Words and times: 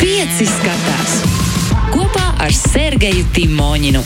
Pieci 0.00 0.44
skatās 0.44 1.14
kopā 1.88 2.26
ar 2.44 2.52
Sergeju 2.52 3.24
Timoņinu. 3.32 4.02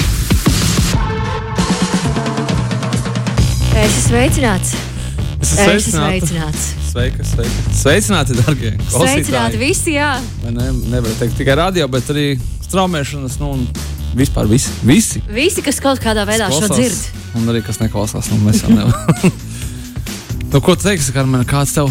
Es 3.74 3.90
esmu 3.90 4.04
sveicināts. 4.06 4.76
Es 5.40 5.50
Es 5.50 5.58
esmu 5.58 5.96
sveicināts. 5.96 6.30
sveicināts. 6.30 6.70
Sveiki, 6.92 7.26
sveiki. 7.26 7.74
Sveicināti, 7.74 8.38
darbie 8.38 8.76
Sveicināti 8.86 9.58
visi, 9.58 9.96
jā. 9.98 10.12
Ne, 10.46 10.70
nevar 10.94 11.10
teikt 11.18 11.34
tikai 11.40 11.58
radio, 11.58 11.88
bet 11.90 12.06
arī 12.14 12.36
straumēšanas, 12.68 13.40
nu, 13.42 13.50
un 13.58 13.66
vispār 14.18 14.48
visi. 14.50 14.70
visi 14.86 15.22
Visi, 15.30 15.64
kas 15.64 15.80
kaut 15.82 16.02
kādā 16.02 16.26
veidā 16.28 16.50
šo 16.52 16.64
klausās, 16.64 16.78
dzird. 16.78 17.24
Un 17.40 17.50
arī 17.50 17.64
kas 17.66 17.80
neklausās, 17.82 18.30
nu, 18.32 18.38
mēs 18.46 18.62
jau 18.64 18.70
nevaram. 18.74 19.34
nu, 20.52 20.62
ko 20.62 20.76
teiksi, 20.78 21.14
Karmen, 21.16 21.44
kāds 21.48 21.74
tev, 21.76 21.90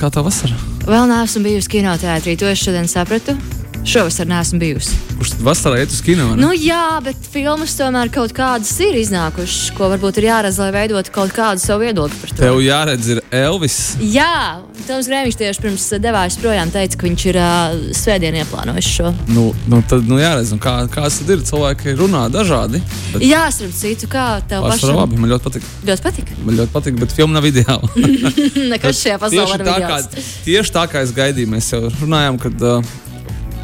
kā 0.00 0.12
tev 0.12 0.28
vasara? 0.28 0.58
Vēl 0.84 1.08
neesmu 1.10 1.44
bijusi 1.46 1.76
kinoteātrī, 1.78 2.36
to 2.40 2.50
es 2.50 2.62
šodien 2.62 2.90
sapratu. 2.90 3.36
Šovasar 3.84 4.26
neesmu 4.26 4.58
bijusi. 4.62 4.94
Kurš 5.18 5.32
vasarā 5.42 5.80
iet 5.82 5.90
uz 5.90 5.98
kino? 6.06 6.28
ne? 6.36 6.38
Nu, 6.38 6.52
jā, 6.54 7.00
bet 7.02 7.18
filmas 7.32 7.74
tomēr 7.74 8.12
kaut 8.14 8.30
kādas 8.36 8.70
ir 8.84 8.94
iznākušas, 9.00 9.72
ko 9.74 9.88
varbūt 9.90 10.20
ir 10.22 10.28
jāredz, 10.28 10.60
lai 10.62 10.68
veidotu 10.74 11.10
kaut 11.14 11.34
kādu 11.34 11.58
savu 11.62 11.82
viedokli 11.82 12.20
par 12.20 12.30
to. 12.30 12.38
Tev 12.44 12.60
jāredz 12.62 13.08
ir 13.10 13.20
Elvis. 13.34 13.78
Jā, 13.98 14.62
Toms 14.86 15.10
Grēmiņš 15.10 15.38
tieši 15.40 15.64
pirms 15.64 15.88
devās 16.02 16.38
projām 16.38 16.70
teica, 16.70 17.00
ka 17.00 17.08
viņš 17.08 17.26
ir 17.32 17.40
uh, 17.42 17.74
svētdien 17.98 18.38
ieplānojis 18.38 18.92
šo. 19.00 19.12
Nu, 19.34 19.48
nu, 19.66 19.82
tad 19.90 20.06
nu, 20.06 20.20
jāredz, 20.22 20.54
un 20.54 20.62
kā, 20.62 20.78
kāds 20.92 21.18
tad 21.22 21.34
ir. 21.34 21.42
Cilvēki 21.52 21.96
runā 21.98 22.28
dažādi. 22.30 22.78
Jā, 23.18 23.48
starp 23.50 23.74
citu, 23.74 24.06
kā 24.10 24.26
tev 24.48 24.62
pašam 24.70 24.94
labi, 24.94 25.18
man 25.18 25.34
ļoti 25.34 25.48
patīk. 25.48 25.70
ļoti 25.90 26.06
patika. 26.06 26.38
Man 26.46 26.60
ļoti 26.60 26.74
patīk, 26.74 27.02
bet 27.02 27.14
filma 27.18 27.40
nav 27.40 27.50
ideāla. 27.50 27.90
Nekas 28.72 29.02
šajā 29.02 29.18
pasaulē 29.26 29.58
nav 29.66 30.10
tieši 30.46 30.74
tā 30.78 30.86
kā 30.90 31.02
es 31.02 31.14
gaidīju, 31.16 31.50
mēs 31.50 31.74
jau 31.74 31.88
runājām, 31.98 32.38
kad. 32.46 32.62
Uh, 32.62 33.00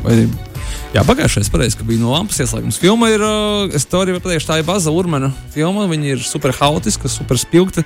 vai, 0.08 0.22
Jā, 0.96 1.02
pagājušajā 1.04 1.52
pareizē, 1.52 1.76
ka 1.76 1.84
bija 1.84 2.00
no 2.00 2.14
lampas 2.14 2.38
ieslēgums. 2.40 2.78
Filma 2.80 3.10
ir, 3.12 3.20
uh, 3.20 3.74
es 3.76 3.84
to 3.88 4.00
arī 4.00 4.14
pateikšu, 4.16 4.48
tā 4.48 4.56
ir 4.60 4.64
Baza 4.64 4.92
Urmana 4.92 5.28
filma. 5.52 5.84
Viņa 5.90 6.14
ir 6.14 6.22
super 6.24 6.54
haotiska, 6.56 7.10
super 7.12 7.36
spilgta, 7.40 7.84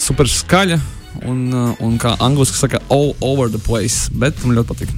super 0.00 0.28
skaļa 0.28 0.76
un, 1.28 1.46
uh, 1.48 1.80
un 1.84 1.96
kā 2.00 2.12
angliski 2.20 2.60
saka, 2.60 2.82
all 2.92 3.14
over 3.24 3.48
the 3.48 3.60
place. 3.60 4.12
Bet 4.12 4.36
man 4.44 4.58
ļoti 4.58 4.68
patīk. 4.68 4.92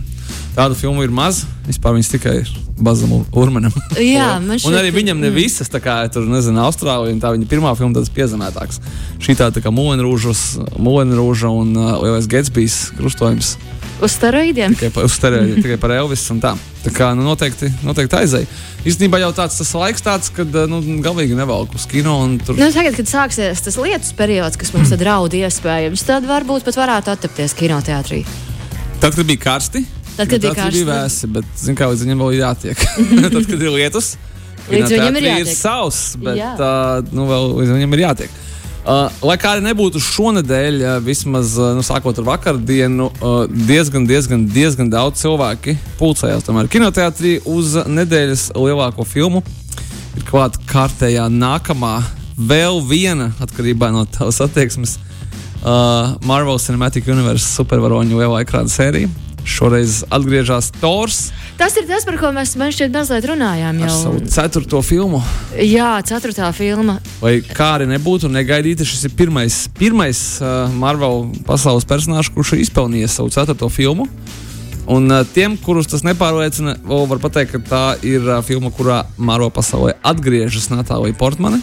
Tādu 0.54 0.74
filmu 0.78 1.02
ir 1.06 1.14
maz, 1.14 1.44
vispār 1.66 1.94
viņas 1.94 2.10
tikai 2.12 2.34
ir 2.40 2.50
Bazam 2.82 3.14
Urmanam. 3.22 3.74
Jā, 4.02 4.34
man 4.42 4.56
un 4.56 4.58
šķiet, 4.58 4.80
arī 4.80 4.90
ka- 4.90 4.98
viņam 4.98 5.22
ne 5.22 5.30
mm. 5.30 5.38
visas, 5.38 5.70
tā 5.70 5.78
kā 5.82 6.00
tur, 6.10 6.26
nezinu, 6.30 6.58
Austrālija, 6.66 7.14
un 7.14 7.22
tā 7.22 7.30
viņa 7.36 7.50
pirmā 7.50 7.76
filma 7.78 7.94
tādas 7.94 8.10
piezemētākas. 8.14 8.82
Šī 9.22 9.38
tā, 9.38 9.52
tā 9.54 9.62
kā 9.62 9.70
Mūlenrūža 9.74 11.54
un 11.54 11.74
uh, 11.78 11.96
Lielais 12.02 12.30
Getsbijs 12.30 12.88
krustojums 12.98 13.54
Uz 14.04 14.14
steroīdiem. 14.18 14.74
tikai 14.76 14.90
par, 14.94 15.06
uz 15.08 15.14
stereotipu, 15.16 15.62
tikai 15.64 15.78
par 15.80 15.94
Elvisu 15.96 16.34
un 16.34 16.40
tā. 16.44 16.52
Tā 16.84 16.92
kā 16.92 17.10
nu, 17.16 17.24
noteikti, 17.24 17.70
noteikti 17.86 18.18
aizēja. 18.18 18.48
Īstenībā 18.84 19.18
jau 19.22 19.30
tāds 19.36 19.56
tas 19.56 19.70
laiks, 19.80 20.02
tāds, 20.04 20.28
kad 20.36 20.52
uh, 20.60 20.66
nu, 20.68 20.82
galīgi 21.04 21.36
nevelk 21.38 21.72
uz 21.78 21.86
kino. 21.88 22.18
Tur 22.44 22.58
Nu, 22.60 22.68
tagad, 22.74 22.98
kad 22.98 23.08
sāksies 23.08 23.62
tas 23.64 23.78
lietus 23.80 24.12
periods, 24.18 24.58
kas 24.60 24.74
mums 24.76 24.92
draud 25.00 25.32
iespējams, 25.38 26.04
tad 26.04 26.28
varbūt 26.28 26.66
pat 26.68 26.76
varētu 26.82 27.14
attapties 27.14 27.56
kinoteātrī. 27.56 28.22
Tad, 29.00 29.14
kad 29.16 29.24
bija 29.28 29.40
karsti, 29.46 29.84
Tad, 30.18 30.28
kad 30.30 30.38
bija 30.44 30.54
karsti. 30.54 30.84
bija 30.84 30.92
vēsi, 30.92 31.32
bet 31.34 31.48
zin, 31.58 31.74
kā, 31.80 31.88
līdz 31.90 32.04
viņam 32.04 32.20
vēl 32.26 32.36
ir 32.36 32.42
jātiek. 32.44 32.84
tad, 33.34 33.40
kad 33.48 33.56
ir 33.58 33.72
lietus, 33.74 34.12
Līdz 34.68 34.92
viņam 34.94 35.16
ir 35.20 35.26
jātiek. 35.30 35.56
savs, 35.58 36.02
bet 36.20 36.38
Jā. 36.38 36.52
uh, 36.56 37.10
nu, 37.16 37.24
vēl 37.28 37.50
līdz 37.62 37.72
viņam 37.78 37.96
ir 37.96 38.04
jātiek. 38.06 38.36
Uh, 38.84 39.06
lai 39.24 39.38
kā 39.40 39.54
arī 39.54 39.62
nebūtu 39.64 39.96
šonadēļ, 40.04 40.74
uh, 40.82 40.96
vismaz 41.00 41.54
uh, 41.56 41.70
nu, 41.72 41.80
sākot 41.80 42.18
ar 42.20 42.26
vakardienu, 42.26 43.06
uh, 43.16 43.46
diezgan, 43.48 44.04
diezgan, 44.04 44.42
diezgan 44.52 44.90
daudz 44.92 45.22
cilvēki 45.22 45.72
pulcējās 45.96 46.44
tomēr 46.44 46.68
kinoteātrī 46.68 47.38
uz 47.48 47.78
nedēļas 47.88 48.50
lielāko 48.52 49.08
filmu. 49.08 49.40
Ir 50.20 50.28
klāta 50.28 50.60
kārtējā 50.68 51.30
nākamā, 51.32 51.94
vēl 52.36 52.82
viena 52.84 53.32
atkarībā 53.40 53.88
no 53.94 54.04
tavas 54.04 54.42
attieksmes. 54.44 54.98
Uh, 55.64 56.18
Marvel 56.28 56.60
Cinematic 56.60 57.08
Universe 57.08 57.54
supervaroņu 57.56 58.20
lielā 58.20 58.44
ekrāna 58.44 58.68
sērija. 58.68 59.08
Šoreiz 59.44 60.02
atgriežas 60.12 60.70
Tors 60.80 61.28
Tas 61.58 61.76
ir 61.78 61.86
tas, 61.86 62.02
par 62.02 62.16
ko 62.18 62.32
mēs 62.34 62.56
man 62.58 62.72
šķiet 62.74 62.94
mazliet 62.94 63.26
runājām 63.30 63.82
ar 63.84 63.90
jau. 63.92 63.98
savu 64.00 64.22
ceturto 64.26 64.80
filmu. 64.82 65.20
Jā, 65.54 66.00
ceturtā 66.02 66.48
filma. 66.56 66.96
Lai 67.22 67.36
kā 67.46 67.76
arī 67.76 67.86
nebūtu 67.92 68.26
negaidīti, 68.32 68.86
šis 68.88 69.06
ir 69.06 69.14
pirmais, 69.14 69.60
pirmais 69.78 70.22
uh, 70.42 70.72
Marvel 70.74 71.28
pasaules 71.46 71.86
personāžs, 71.86 72.32
kurš 72.34 72.56
ir 72.56 72.64
izpelnījis 72.64 73.20
savu 73.20 73.30
ceturto 73.36 73.70
filmu. 73.70 74.08
Un 74.90 75.08
uh, 75.08 75.22
tiem, 75.24 75.54
kurus 75.60 75.88
tas 75.88 76.02
nepārliecina, 76.04 76.74
vēl 76.84 77.06
var 77.08 77.20
pateikt, 77.22 77.54
ka 77.54 77.60
tā 77.64 77.84
ir 78.04 78.24
uh, 78.28 78.40
filma, 78.44 78.68
kurā 78.74 79.04
Marvel 79.16 79.48
pasaulē 79.54 79.94
atgriežas 80.04 80.68
Natālija 80.72 81.16
Portmane. 81.16 81.62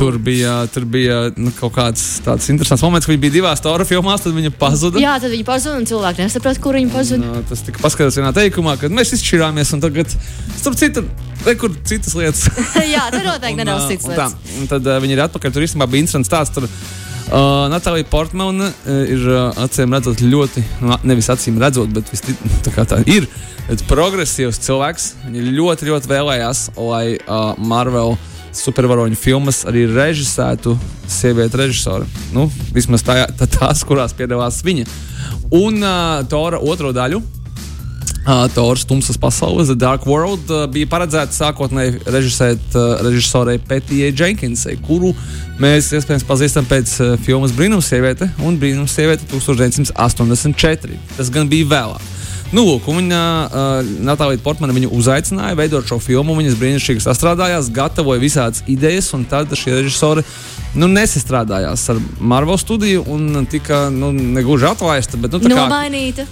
Tur 0.00 0.18
bija, 0.20 0.58
tur 0.72 0.84
bija 0.88 1.18
nu, 1.36 1.52
kaut 1.56 1.72
kāds 1.76 2.04
tāds 2.24 2.48
interesants 2.52 2.84
moments, 2.84 3.08
kad 3.08 3.14
viņa 3.14 3.22
bija 3.22 3.36
divās 3.38 3.64
Tora 3.64 3.86
filmās, 3.88 4.24
tad 4.24 4.36
viņa 4.36 4.52
pazuda. 4.60 5.00
Jā, 5.00 5.14
tad 5.22 5.32
viņi 5.32 5.46
pazuda 5.48 5.78
un 5.80 5.88
cilvēki 5.88 6.26
nesaprot, 6.26 6.60
kur 6.64 6.76
viņi 6.76 6.92
pazuda. 6.92 7.24
Un, 7.24 7.40
uh, 7.40 7.46
tas 7.48 7.64
tika 7.64 7.80
paskaidrots 7.80 8.20
vienā 8.20 8.32
teikumā, 8.36 8.76
kad 8.80 8.92
mēs 8.92 9.14
izšķirāmies, 9.16 9.72
un 9.76 9.84
tagad 9.84 10.12
starp 10.58 10.76
citu, 10.80 11.06
re, 11.46 11.56
kur 11.60 11.72
citas 11.88 12.16
lietas. 12.18 12.44
Jā, 12.94 13.08
tur 13.14 13.24
noteikti 13.24 13.62
nedaudz 13.62 13.88
ā, 13.88 13.94
cits 13.94 14.10
un 14.10 14.12
tā. 14.12 14.28
lietas. 14.28 14.58
Un 14.60 14.68
tad 14.74 14.92
uh, 14.92 15.00
viņi 15.04 15.16
ir 15.16 15.24
atpakaļ. 15.30 15.56
Tur 15.56 15.64
īstenībā 15.68 15.88
bija 15.88 16.04
interesants 16.04 16.32
tāds. 16.32 16.52
Tur, 16.52 16.68
uh, 17.28 17.68
Natālija 17.72 18.08
Portmane 18.10 18.68
uh, 18.70 18.98
ir 19.06 19.22
uh, 19.28 19.62
acīm 19.64 19.94
redzot 19.94 20.22
ļoti, 20.24 20.64
nu, 20.82 20.96
nevis 21.08 21.30
acīm 21.32 21.60
redzot, 21.62 21.92
bet 21.94 22.10
visti, 22.12 22.34
tā, 22.66 22.86
tā 22.88 23.02
ir. 23.06 23.28
Progresīvs 23.88 24.58
cilvēks. 24.64 25.08
Viņa 25.28 25.54
ļoti, 25.54 25.88
ļoti 25.88 26.10
vēlējās, 26.10 26.64
lai 26.82 27.04
uh, 27.16 27.52
Marvel 27.58 28.16
supervaroņu 28.52 29.16
filmas 29.16 29.62
arī 29.68 29.86
režisētu 29.88 30.74
sieviete 31.08 31.60
režisori. 31.60 32.08
Nu, 32.34 32.48
vismaz 32.74 33.04
tā, 33.06 33.22
tā, 33.38 33.48
tās, 33.48 33.84
kurās 33.88 34.16
piedalās 34.16 34.60
viņa. 34.66 34.88
Un 35.56 35.80
uh, 35.80 36.20
Tora 36.28 36.60
otro 36.60 36.92
daļu. 36.96 37.22
Uh, 38.22 38.46
Tors 38.54 38.84
Tumsas 38.86 39.16
pasaules, 39.18 39.66
The 39.66 39.74
Dark 39.74 40.04
World, 40.06 40.46
uh, 40.46 40.68
bija 40.70 40.86
paredzēts 40.86 41.40
sākotnēji 41.42 42.04
režisēt 42.06 42.76
uh, 42.78 43.00
režisorei 43.02 43.56
Petijai 43.58 44.12
Jenkinsai, 44.14 44.76
kuru 44.86 45.10
mēs 45.58 45.88
iespējams 45.98 46.22
pazīstam 46.28 46.68
pēc 46.70 46.92
uh, 47.02 47.16
filmas 47.18 47.50
Brīnums 47.56 47.88
sieviete 47.90 48.28
un 48.46 48.60
Brīnums 48.62 48.94
sieviete 48.94 49.26
1984. 49.32 51.00
Tas 51.16 51.32
gan 51.34 51.50
bija 51.50 51.66
vēlāk. 51.74 52.06
Nu, 52.52 52.62
lūk, 52.68 52.86
viņa, 52.86 53.18
uh, 53.48 53.90
Natālija 54.06 54.38
Portmane 54.44 54.74
viņu 54.76 54.92
uzaicināja 54.94 55.56
veidot 55.58 55.88
šo 55.88 55.96
filmu. 56.04 56.36
Viņas 56.38 56.58
brīnišķīgi 56.60 57.02
sastrādājās, 57.02 57.72
gatavoja 57.74 58.20
visādas 58.22 58.62
idejas, 58.70 59.08
un 59.16 59.24
tad 59.26 59.50
šie 59.56 59.78
režisori 59.80 60.22
nu, 60.76 60.86
nesastrādājās 60.94 61.88
ar 61.90 61.98
Marvel 62.20 62.60
studiju 62.60 63.02
un 63.10 63.48
tika 63.50 63.86
nu, 63.90 64.12
negluži 64.12 64.68
atlaista. 64.68 65.16
Bet, 65.18 65.32
nu, 65.32 65.42
tā 65.42 65.48
kā- 65.56 65.64
Nomainīta. 65.64 66.28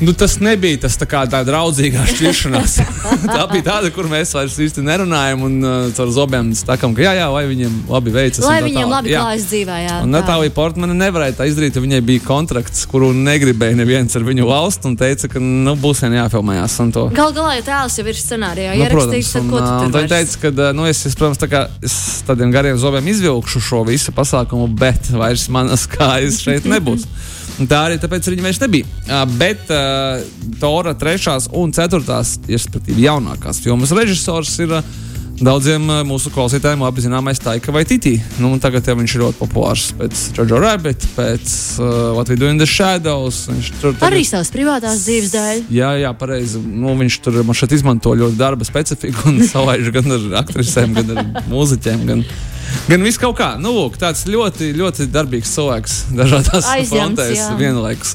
Nu, 0.00 0.12
tas 0.16 0.38
nebija 0.40 0.78
tas 0.86 0.94
tā 0.96 1.04
kā 1.04 1.26
tā 1.28 1.42
draudzīgā 1.44 2.06
šķiršanās. 2.08 2.76
tā 3.36 3.42
bija 3.50 3.64
tāda, 3.66 3.90
kur 3.92 4.06
mēs 4.08 4.30
vairs 4.32 4.54
īsti 4.64 4.80
nerunājam 4.86 5.42
un 5.44 5.56
uh, 5.60 5.74
caur 5.96 6.08
zobiem 6.14 6.48
sakām, 6.56 6.94
ka 6.96 7.04
jā, 7.04 7.12
jā, 7.18 7.26
lai 7.28 7.42
viņiem 7.50 7.74
labi 7.92 8.14
veicas. 8.14 8.40
Lai 8.46 8.60
tā 8.62 8.68
viņiem 8.68 8.80
tālāk. 8.86 8.94
labi 8.94 9.12
klājas 9.12 9.44
dzīvē. 9.50 9.76
Jā, 9.84 9.96
Un 10.00 10.08
tā. 10.08 10.22
Natālija 10.22 10.54
Portmane 10.56 10.96
nevarēja 10.96 11.36
tā 11.42 11.48
izdarīt, 11.50 11.76
jo 11.76 11.82
viņai 11.84 12.00
bija 12.08 12.24
kontrakts, 12.24 12.86
kuru 12.88 13.10
negribēja 13.16 13.76
neviens 13.82 14.16
ar 14.16 14.24
viņu 14.24 14.48
valstu 14.48 14.88
un 14.88 14.96
teica, 15.00 15.28
ka 15.34 15.42
nu, 15.44 15.76
būs 15.76 16.00
vien 16.06 16.16
jāfilmējās. 16.16 16.78
un 16.86 16.92
to- 16.96 17.06
Gal 17.20 17.34
galā 17.36 17.58
jau 17.58 17.66
tēls 17.68 17.98
jau 18.00 18.06
ir 18.08 18.20
scenārijā 18.22 18.72
Nu, 18.76 18.84
ierakstīts, 18.86 19.32
tad 19.36 19.50
ko 19.52 19.58
tu 19.60 19.68
un 19.68 19.92
tur 19.92 20.00
vairs? 20.00 20.14
teica, 20.16 20.40
ka 20.46 20.54
ā, 20.70 20.72
nu, 20.80 20.86
es, 20.88 21.04
es, 21.06 21.14
protams, 21.18 21.38
tā 21.44 21.48
kā 21.52 21.66
es 21.84 21.98
tādiem 22.26 22.52
gariem 22.56 22.78
zobiem 22.80 23.12
izvilkšu 23.12 23.60
šo 23.68 23.84
visu 23.84 24.16
pasākumu, 24.16 24.64
bet 24.80 25.12
vairs 25.12 25.44
manas 25.52 25.84
kājas 25.90 26.40
šeit 26.40 26.64
nebūs. 26.64 27.04
Tā 27.68 27.82
arī 27.90 27.98
tāpēc 28.00 28.30
viņa 28.32 28.46
vairs 28.46 28.60
nebija. 28.62 28.88
Uh, 29.04 29.24
bet 29.40 29.68
uh, 29.74 30.22
Tora 30.62 30.94
3. 30.96 31.50
un 31.60 31.72
4. 31.76 32.00
respektīvi 32.48 33.04
jaunākās 33.04 33.60
filmas 33.60 33.92
režisors 33.96 34.54
ir 34.64 34.72
uh, 34.78 34.84
daudziem 35.40 35.86
mūsu 36.04 36.28
klausītājiem 36.34 36.82
labi 36.84 37.00
zināmais 37.00 37.38
Taika 37.40 37.72
vai 37.72 37.82
Titī. 37.88 38.18
Nu, 38.40 38.50
tagad 38.60 38.84
jau 38.88 38.92
viņš 38.98 39.14
ir 39.16 39.22
ļoti 39.24 39.38
populārs 39.40 39.86
pēc 39.96 40.24
Jojo 40.36 40.58
Rabbit, 40.60 41.06
pēc 41.16 41.54
uh, 41.80 41.86
What 42.16 42.28
We 42.32 42.36
Do 42.40 42.50
in 42.52 42.60
the 42.60 42.68
Shadows. 42.68 43.46
Viņš 43.48 43.70
tur 43.80 43.94
tagad- 43.96 44.10
Arī 44.10 44.24
savas 44.28 44.52
privātās 44.52 45.00
dzīves 45.06 45.32
dēļ. 45.32 45.62
Jā, 45.72 45.94
jā, 46.02 46.12
pareizi. 46.20 46.60
Nu, 46.60 46.92
viņš 47.00 47.20
tur 47.24 47.40
man 47.48 47.56
šeit 47.56 47.72
izmanto 47.76 48.12
ļoti 48.20 48.36
darba 48.40 48.68
specifiku 48.68 49.30
un 49.32 49.40
salaiž 49.54 49.88
gan 49.96 50.12
ar 50.18 50.28
aktrisēm, 50.44 50.92
gan 51.00 51.16
ar 51.16 51.48
mūziķiem. 51.48 52.04
Gan, 52.10 52.24
gan 52.88 53.06
viss 53.06 53.20
kaut 53.20 53.38
kā. 53.38 53.54
Nu, 53.60 53.72
lūk, 53.76 54.00
tāds 54.00 54.26
ļoti, 54.30 54.72
ļoti 54.78 55.08
darbīgs 55.12 55.54
cilvēks 55.56 56.02
dažādās 56.20 56.70
frontēs 56.90 57.48
vienlaikus. 57.60 58.14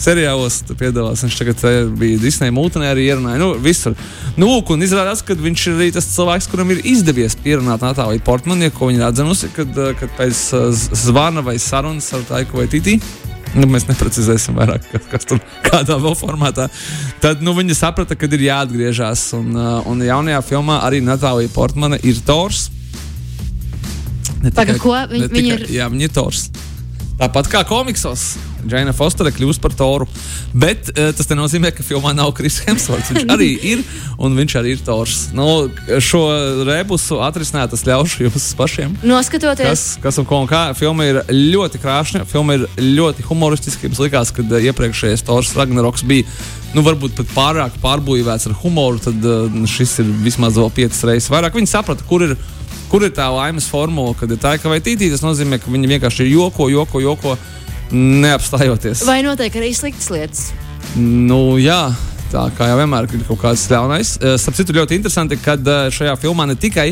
seriālos 0.00 0.60
piedalās. 0.78 1.22
Viņš 1.24 1.38
tagad 1.38 1.64
eh, 1.68 1.80
bija 1.98 2.20
Disneja 2.22 2.54
mūtenē 2.54 2.92
arī 2.92 3.08
ierunāja. 3.10 3.40
Nu, 3.42 3.52
visur. 3.62 3.96
Nu, 4.36 4.48
lūk, 4.48 4.72
un 4.74 4.84
izrādās, 4.84 5.24
ka 5.26 5.36
viņš 5.38 5.66
ir 5.68 5.76
arī 5.76 5.90
tas 5.94 6.08
cilvēks, 6.14 6.48
kuram 6.52 6.72
ir 6.74 6.84
izdevies 6.88 7.36
pierunāt 7.38 7.84
Natāliju 7.84 8.24
Portmanu, 8.26 8.70
ko 8.74 8.90
viņa 8.90 9.10
atzinusi, 9.10 9.52
kad, 9.56 9.76
eh, 9.76 9.92
kad 9.98 10.16
pēc 10.18 10.46
eh, 10.58 10.70
zvana 11.04 11.44
vai 11.44 11.58
sarunas 11.62 12.12
ar 12.16 12.24
Taiku 12.30 12.62
vai 12.62 12.68
Titī. 12.72 12.98
Nu, 13.52 13.66
mēs 13.68 13.84
neprecizēsim 13.84 14.56
vairāk, 14.56 14.86
kas, 14.88 15.08
kas 15.12 15.28
tur 15.28 15.40
kādā 15.66 15.98
vēl 16.00 16.14
formātā. 16.16 16.70
Tad 17.20 17.42
nu, 17.44 17.52
viņa 17.58 17.76
saprata, 17.76 18.16
ka 18.16 18.30
ir 18.32 18.46
jāatgriežas. 18.48 19.26
Un, 19.36 19.52
un 19.92 20.00
jaunajā 20.00 20.40
filmā 20.46 20.78
arī 20.86 21.02
Natālija 21.04 21.52
Portmana 21.52 22.00
ir 22.00 22.22
Tors. 22.24 22.70
Pagaid, 24.50 24.78
ko? 24.82 24.96
Viņ, 25.12 25.28
tikai, 25.28 25.38
viņa 25.38 25.58
ir- 25.60 25.72
Jā, 25.78 25.88
viņa 25.92 26.08
ir 26.10 26.14
Tors. 26.18 26.48
Tāpat 27.22 27.46
kā 27.52 27.60
komiksos, 27.68 28.22
Džaina 28.66 28.90
Fostere 28.96 29.30
kļūst 29.30 29.60
par 29.62 29.70
Toru. 29.78 30.06
Bet 30.58 30.88
uh, 30.96 31.10
tas 31.14 31.28
nenozīmē, 31.30 31.70
ka 31.76 31.84
filmā 31.86 32.10
nav 32.16 32.32
Kris 32.34 32.56
Hemsvorts. 32.64 33.12
Viņš 33.12 33.28
arī 33.30 33.50
ir, 33.74 33.82
un 34.18 34.34
viņš 34.34 34.54
arī 34.58 34.72
ir 34.74 34.80
Tors. 34.82 35.28
Nu, 35.36 35.68
šo 36.02 36.22
rebusu 36.66 37.20
atrisināt, 37.22 37.70
tas 37.70 37.84
ļaušu 37.86 38.24
jums 38.26 38.48
pašiem. 38.58 38.96
Noskatoties, 39.06 39.68
Kas, 39.68 39.84
kas 40.02 40.18
un 40.18 40.26
ko 40.26 40.40
un 40.42 40.48
kā. 40.50 40.64
Filma 40.74 41.06
ir 41.06 41.20
ļoti 41.30 41.78
krāšņa, 41.84 42.24
filma 42.32 42.56
ir 42.58 42.66
ļoti 42.80 43.28
humoristiska. 43.28 43.86
Mums 43.92 44.02
likās, 44.02 44.32
ka 44.34 44.42
uh, 44.42 44.56
iepriekšējais 44.72 45.22
Tors 45.28 45.52
Ragnaroks 45.60 46.02
bija 46.08 46.26
nu, 46.74 46.82
varbūt 46.82 47.14
pat 47.20 47.30
pārāk 47.36 47.76
pārbūvēts 47.84 48.48
ar 48.50 48.56
humoru, 48.64 48.98
tad 49.04 49.22
uh, 49.28 49.62
šis 49.68 49.98
ir 50.02 50.10
vismaz 50.24 50.58
vēl 50.58 50.72
piecas 50.74 51.04
reizes 51.06 51.30
vairāk. 51.30 51.54
Viņi 51.60 51.70
saprata, 51.76 52.08
kur 52.08 52.24
ir. 52.30 52.34
Kur 52.92 53.06
ir 53.06 53.12
tā 53.16 53.24
laimes 53.32 53.64
formula, 53.72 54.12
kad 54.12 54.28
ir 54.28 54.36
tā, 54.36 54.58
ka 54.60 54.68
vai 54.68 54.76
tītī, 54.84 55.06
tas 55.08 55.22
nozīmē, 55.24 55.56
ka 55.62 55.70
viņi 55.72 55.88
vienkārši 55.94 56.26
ir 56.26 56.34
joko, 56.34 56.66
joko, 56.68 57.00
joko, 57.00 57.36
neapstājoties. 57.92 59.06
vai 59.08 59.22
notiek 59.24 59.54
arī 59.56 59.70
sliktas 59.72 60.10
lietas? 60.12 60.42
Nu, 61.00 61.56
jā, 61.56 61.86
tā 62.28 62.42
kā 62.58 62.68
jau 62.68 62.76
vienmēr 62.82 63.08
ir 63.08 63.24
kaut 63.30 63.40
kāds 63.40 63.64
ļaunais. 63.72 64.18
Eh, 64.20 64.36
Starp 64.36 64.58
citu, 64.60 64.76
ļoti 64.76 65.00
interesanti, 65.00 65.40
ka 65.40 65.56
šajā 65.88 66.18
filmā 66.20 66.44
ne 66.50 66.58
tikai 66.58 66.90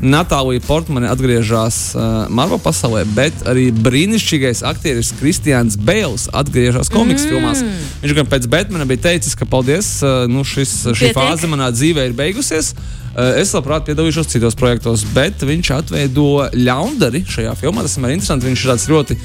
Natālija 0.00 0.62
Portmane 0.64 1.10
atgriežas 1.10 1.80
uh, 1.92 2.30
Marvel 2.32 2.62
pasaulē, 2.62 3.02
bet 3.12 3.42
arī 3.50 3.66
brīnišķīgais 3.74 4.62
aktieris 4.70 5.10
Kristians 5.18 5.74
Bēls 5.76 6.28
atgriežas 6.32 6.88
komiks 6.94 7.26
mm. 7.26 7.34
filmās. 7.34 7.60
Viņš 8.00 8.16
gan 8.16 8.30
pēc 8.30 8.46
Batmana 8.54 8.86
bija 8.88 9.10
teicis, 9.10 9.34
ka 9.36 9.50
paldies, 9.50 9.98
uh, 10.00 10.24
nu 10.30 10.46
šis, 10.46 10.86
šī 10.94 11.10
Pietiek. 11.10 11.18
fāze 11.18 11.50
manā 11.50 11.68
dzīvē 11.74 12.06
ir 12.08 12.16
beigusies. 12.16 12.72
Uh, 12.72 12.99
Es 13.10 13.50
labprāt 13.56 13.88
piedalīšos 13.88 14.28
citos 14.30 14.54
projektos, 14.54 15.02
bet 15.16 15.42
viņš 15.42 15.70
atveido 15.74 16.46
ļaundari 16.54 17.24
šajā 17.26 17.56
filmā. 17.58 17.82
Tas 17.82 17.98
man 17.98 18.12
ir 18.12 18.20
interesanti. 18.20 18.46
Viņš 18.46 18.62
ir 18.62 18.70
tāds 18.70 18.86
ļoti 18.92 19.16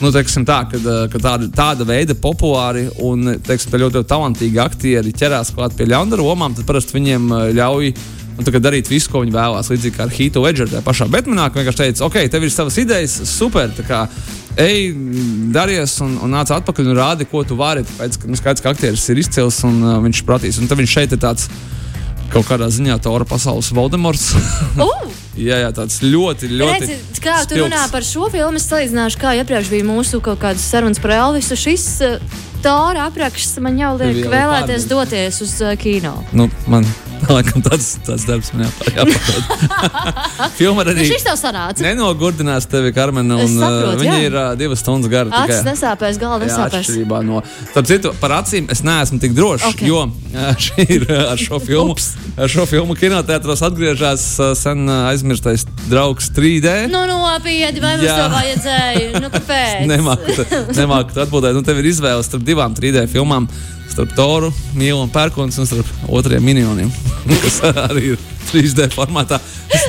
nu, 0.00 0.10
teiksim, 0.12 0.46
tā, 0.48 0.62
kad, 0.70 0.80
eh, 0.80 1.02
kad 1.12 1.24
tāda, 1.24 1.50
tāda 1.52 1.86
veida 1.88 2.16
populāri 2.16 2.86
un 3.04 3.36
teiksim, 3.44 3.72
tā 3.72 3.80
ļoti, 3.82 4.00
ļoti 4.00 4.10
talantīgi 4.12 4.62
aktieri 4.62 5.12
ķerās 5.16 5.52
klāt 5.56 5.76
pie 5.76 5.88
ļaundaru 5.90 6.24
lomām, 6.24 6.56
tad 6.56 6.68
parasti 6.68 6.96
viņiem 6.96 7.28
eh, 7.28 7.46
ļauj. 7.60 7.92
Nu, 8.38 8.44
tā 8.46 8.54
kā 8.54 8.60
darīt 8.62 8.88
visu, 8.88 9.10
ko 9.12 9.20
viņi 9.20 9.34
vēlās, 9.34 9.68
līdzīgi 9.68 9.96
kā 9.98 10.06
ar 10.06 10.12
Hītu 10.14 10.40
Ledgeru. 10.40 10.70
Tajā 10.70 10.84
pašā 10.86 11.06
Batmanā, 11.12 11.50
ka 11.50 11.60
vienkārši 11.60 11.80
teica, 11.82 12.04
ok, 12.06 12.16
tev 12.32 12.46
ir 12.46 12.52
savas 12.54 12.78
idejas, 12.80 13.18
super. 13.28 13.68
tā 13.76 13.84
Kā, 13.84 13.98
ej, 14.56 14.94
daries 15.52 15.98
un, 16.00 16.14
un 16.24 16.32
nāc 16.32 16.48
atpakaļ 16.54 16.88
un 16.88 16.96
rādi, 16.96 17.26
ko 17.28 17.42
tu 17.44 17.58
vari. 17.58 17.84
Tāpēc, 17.84 18.16
ka, 18.22 18.30
nu, 18.30 18.38
skaidrs, 18.40 18.64
ka 18.64 18.72
aktieris 18.72 19.04
ir 19.12 19.20
izcils 19.20 19.60
un 19.68 19.76
uh, 19.82 19.98
viņš 20.06 20.22
protīs. 20.24 20.62
Un 20.62 20.70
tad 20.70 20.80
viņš 20.80 20.94
šeit 20.94 21.12
ir 21.18 21.20
tāds 21.20 21.50
kaut 22.32 22.46
kādā 22.48 22.70
ziņā 22.72 22.98
Tora 23.04 23.26
pasaules 23.28 23.72
Voldemorts. 23.76 24.32
Uh, 24.80 25.10
jā, 25.34 25.58
jā, 25.60 25.70
tāds 25.74 25.98
ļoti, 26.04 26.48
ļoti. 26.56 26.86
redzi, 26.86 27.18
kā 27.20 27.40
tu 27.42 27.50
spilgts. 27.50 27.64
runā 27.66 27.82
par 27.92 28.06
šo 28.06 28.28
filmu, 28.32 28.60
es 28.60 28.68
salīdzināšu, 28.70 29.18
kā 29.20 29.34
iepriekš 29.40 29.72
bija 29.72 29.86
mūsu 29.88 30.22
kaut 30.24 30.40
kādas 30.40 30.64
sarunas 30.70 31.02
par 31.02 31.16
Elvisu. 31.18 31.58
Šis 31.58 31.86
uh, 32.06 32.38
Tora 32.64 33.08
apraksts 33.10 33.60
man 33.64 33.78
jau 33.80 33.94
liek 33.98 34.22
vēlēties 34.30 34.86
pārdod. 34.86 35.10
doties 35.10 35.40
uz 35.44 35.56
uh, 35.64 35.74
kino. 35.80 36.14
Nu, 36.36 36.48
man 36.70 36.86
laikam 37.28 37.62
tāds, 37.64 37.90
tāds 38.06 38.24
darbs 38.28 38.52
man 38.54 38.64
jāpā- 38.66 38.92
jāpārāk. 38.96 40.52
Filma 40.58 40.84
arī 40.86 41.04
Šis 41.08 41.24
tev 41.26 41.36
sanāca. 41.40 41.82
nenogurdinās 41.84 42.66
tevi, 42.70 42.92
Karmena. 42.96 43.36
Un, 43.42 43.52
saprotu, 43.58 43.92
uh, 43.94 44.00
viņa 44.00 44.16
jā. 44.16 44.26
ir 44.28 44.36
uh, 44.38 44.48
divas 44.58 44.80
stundas 44.84 45.10
gara. 45.12 45.30
Acis 45.42 45.62
nesāpēs, 45.66 46.18
galva 46.20 46.40
nesāpēs. 46.46 46.84
atšķirībā 46.88 47.20
no. 47.26 47.42
Starp 47.72 47.90
citu, 47.90 48.12
par 48.22 48.34
acīm 48.40 48.70
es 48.72 48.82
neesmu 48.86 49.20
tik 49.22 49.34
drošs, 49.36 49.66
Ok. 49.70 49.80
okay. 49.80 49.88
jo 49.90 50.04
uh, 50.06 50.52
šī 50.66 50.86
ir 50.96 51.06
uh, 51.10 51.24
ar 51.34 51.40
šo 51.40 51.60
filmu. 51.62 51.96
Ar 52.40 52.48
šo 52.48 52.64
filmu 52.70 52.94
kinoteātros 52.98 53.62
atgriežas 53.66 54.24
uh, 54.40 54.52
sen 54.58 54.86
uh, 54.88 55.08
aizmirstais 55.10 55.66
draugs 55.90 56.30
3D. 56.36 56.86
Nu, 56.92 57.02
nopietni, 57.10 57.82
vai 57.84 57.96
mums 57.98 58.14
to 58.14 58.30
vajadzēja? 58.36 59.20
Nu, 59.20 59.28
kāpēc? 59.34 59.84
Nemāku, 59.90 60.38
nemāku 60.78 61.16
tā 61.16 61.26
atbildēt. 61.26 61.56
Nu, 61.58 61.64
tev 61.66 61.82
ir 61.82 61.90
izvēle 61.92 62.24
starp 62.26 62.46
divām 62.46 62.74
3D 62.78 63.04
filmām. 63.12 63.48
Starp 63.90 64.12
Toru, 64.14 64.52
Mīlu 64.78 65.00
un 65.02 65.08
Pērkons 65.10 65.56
un 65.58 65.66
starp 65.66 65.88
otriem 66.14 66.44
minioniem, 66.46 66.92
kas 67.28 67.60
arī 67.86 68.12
ir 68.14 68.22
3D 68.50 68.88
formātā. 68.94 69.38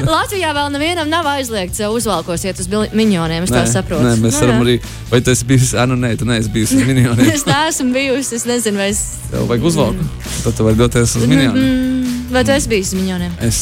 Latvijā 0.06 0.51
vēl 0.54 0.68
nevienam 0.74 1.10
nav 1.10 1.25
aizliegts 1.31 1.81
uh, 1.81 1.89
uzvalkos 1.95 2.44
iet 2.45 2.60
uz 2.62 2.68
minioniem, 2.94 3.48
es 3.48 3.54
tā 3.54 3.63
saprotu. 3.69 4.06
nē, 4.06 4.16
mēs 4.22 4.38
Nu, 4.38 4.44
varam 4.45 4.66
arī. 4.66 4.75
Vai 5.10 5.22
tu 5.25 5.33
esi 5.33 5.48
bijis? 5.50 5.74
Ah, 5.74 5.88
nu, 5.89 5.98
nē, 6.00 6.13
tu 6.19 6.28
neesi 6.30 6.51
bijis 6.54 6.75
uz 6.78 6.83
minioniem. 6.86 7.31
Es 7.36 7.48
neesmu 7.50 7.89
bijusi, 7.95 8.36
es 8.38 8.45
nezinu, 8.50 8.78
vai 8.81 8.92
es. 8.94 9.01
Tev 9.31 9.48
vajag 9.50 9.66
uzvalku. 9.72 10.06
Tad 10.44 10.54
tu 10.57 10.68
vari 10.68 10.78
doties 10.83 11.16
uz 11.18 11.25
minioniem. 11.25 11.90
Vai 12.31 12.44
tu 12.48 12.51
esi 12.51 12.69
bijis 12.69 12.94
minioniem? 12.95 13.31
Es 13.50 13.57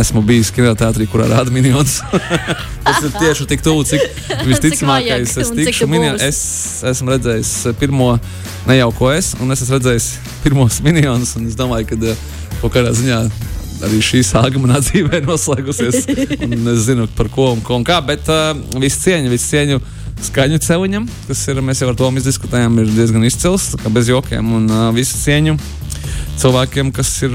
esmu 0.00 0.20
bijis 0.28 0.50
kinoteātrī, 0.52 1.06
kurā 1.08 1.24
rāda 1.30 1.52
minionus. 1.52 2.02
Tas 2.84 3.00
ir 3.00 3.14
tieši 3.16 3.46
tik 3.48 3.62
tuvu, 3.64 3.86
cik 3.88 4.02
visticamākais 4.50 5.32
es 5.40 5.52
tikšu 5.56 5.88
būsi. 5.88 6.18
Es 6.26 6.40
esmu 6.90 7.14
redzējis 7.14 7.52
eh, 7.70 7.76
pirmo 7.80 8.10
nejauko 8.68 9.08
es, 9.14 9.32
un 9.40 9.56
es 9.56 9.64
esmu 9.64 9.78
redzējis 9.78 10.10
pirmos 10.44 10.82
minionus, 10.84 11.32
un 11.40 11.48
es 11.48 11.56
domāju, 11.56 11.88
ka 11.94 11.98
eh, 12.12 12.20
kaut 12.60 12.76
kādā 12.76 12.92
ziņā 12.98 13.22
arī 13.88 14.02
šī 14.04 14.20
sāga 14.26 14.60
manā 14.60 14.82
dzīvē 14.84 15.22
noslēgusies. 15.24 16.10
un 16.44 16.72
Es 16.74 16.84
zinu, 16.90 17.08
par 17.16 17.32
ko 17.32 17.54
un, 17.54 17.64
ko 17.64 17.80
un 17.80 17.88
kā, 17.88 18.02
bet 18.04 18.28
uh, 18.28 18.52
visu 18.82 19.00
cieņu, 19.06 19.32
visu 19.32 19.52
cieņu 19.54 19.80
skaņu 20.28 20.60
celiņam, 20.60 21.08
kas 21.28 21.46
ir, 21.48 21.64
mēs 21.64 21.80
jau 21.80 21.92
ar 21.92 21.96
to 21.96 22.08
izdiskutējām, 22.20 22.80
ir 22.82 22.96
diezgan 22.96 23.24
izcils, 23.24 23.70
kā 23.78 23.92
bez 23.94 24.10
jokiem, 24.10 24.50
un 24.58 24.66
uh, 24.66 24.88
visu 24.96 25.16
cieņu 25.22 25.54
cilvēkiem, 26.38 26.92
kas 26.94 27.10
ir 27.26 27.34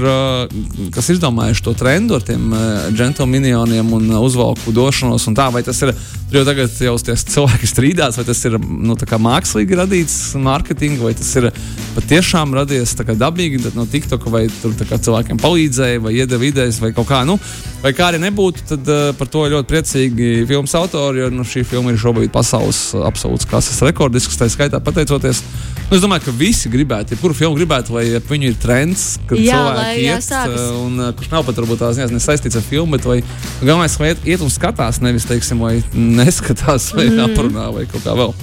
kas 0.94 1.10
izdomājuši 1.14 1.64
to 1.66 1.74
trendu 1.78 2.18
ar 2.18 2.24
tiem 2.24 2.52
džentlmeniem 2.94 3.92
un 3.96 4.10
uzvalku 4.20 4.72
došanos. 4.74 5.26
Un 5.28 5.36
tā, 5.36 5.50
vai 5.54 5.62
tas 5.66 5.80
ir 5.84 5.92
jau 6.34 6.44
tagad 6.46 6.72
jau 6.82 6.94
cilvēki 6.98 7.68
strīdās, 7.68 8.18
vai 8.18 8.26
tas 8.26 8.40
ir 8.48 8.56
nu, 8.58 8.96
mākslīgi 9.24 9.78
radīts 9.78 10.16
mārketing, 10.40 10.98
vai 11.02 11.12
tas 11.16 11.30
ir 11.38 11.50
patiešām 11.94 12.54
radies 12.56 12.96
dabīgi 12.98 13.74
no 13.76 13.86
TikTok, 13.90 14.26
vai 14.32 14.46
tur 14.62 14.74
cilvēkiem 14.74 15.40
palīdzēja, 15.42 16.02
vai 16.02 16.14
iedeva 16.18 16.48
idejas, 16.48 16.80
vai 16.82 16.92
kaut 16.96 17.08
kā. 17.10 17.22
Nu, 17.28 17.38
vai 17.82 17.92
kā 17.96 18.10
arī 18.10 18.22
nebūtu, 18.22 18.66
tad 18.72 18.90
par 19.18 19.30
to 19.30 19.44
ļoti 19.52 19.70
priecīgi 19.70 20.32
filmas 20.50 20.74
autori, 20.78 21.22
jo 21.22 21.30
nu, 21.34 21.46
šī 21.46 21.64
filma 21.68 21.92
ir 21.92 22.00
šobrīd 22.00 22.32
pasaules 22.34 22.94
absolūts 23.04 23.48
klases 23.50 23.82
rekordisks, 23.84 24.38
tā 24.40 24.48
skaitā 24.52 24.80
pateicoties. 24.84 25.42
Nu, 25.84 25.98
es 25.98 26.02
domāju, 26.02 26.24
ka 26.28 26.32
visi 26.38 26.70
gribētu, 26.72 27.12
ja 27.12 27.20
kuru 27.20 27.36
filmu 27.36 27.58
gribētu, 27.58 27.92
lai 27.98 28.06
viņu 28.30 28.48
ir 28.48 28.54
trends, 28.62 28.93
kad 29.28 29.40
Jā, 29.40 29.58
cilvēki 29.58 29.80
lai, 29.80 29.92
jā, 30.02 30.16
iet, 30.20 30.30
uh, 30.54 30.78
un 30.84 31.02
uh, 31.02 31.12
kurš 31.16 31.30
nav 31.32 31.44
pat 31.48 31.60
varbūt 31.60 31.82
tās 31.82 31.98
ziņās 31.98 32.14
nesaistīts 32.14 32.58
ar 32.60 32.64
filmu, 32.66 32.96
bet 32.96 33.06
galvenais, 33.60 33.98
lai 34.00 34.12
iet, 34.12 34.24
iet 34.34 34.44
un 34.44 34.52
skatās, 34.52 35.00
nevis, 35.04 35.26
teiksim, 35.28 35.62
vai 35.64 35.78
neskatās, 35.94 36.92
vai 36.96 37.08
mm. 37.10 37.24
aprunā, 37.28 37.68
vai 37.74 37.86
kaut 37.90 38.06
kā 38.06 38.16
vēl. 38.18 38.34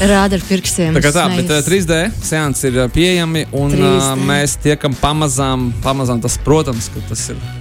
Rāda 0.00 0.38
ar 0.38 0.44
pirkstiem. 0.48 0.94
Tā 0.96 1.04
kā 1.04 1.12
tā, 1.12 1.26
bet 1.34 1.50
uh, 1.52 1.60
3D 1.66 2.02
seanss 2.24 2.64
ir 2.64 2.78
uh, 2.80 2.90
pieejami, 2.92 3.46
un 3.52 3.74
3D. 3.76 3.88
uh, 3.88 4.12
mēs 4.30 4.56
tiekam 4.64 4.96
pamazām, 4.96 5.70
pamazām 5.84 6.22
tas, 6.24 6.40
protams, 6.44 6.88
ka 6.94 7.04
tas 7.10 7.30
ir. 7.34 7.59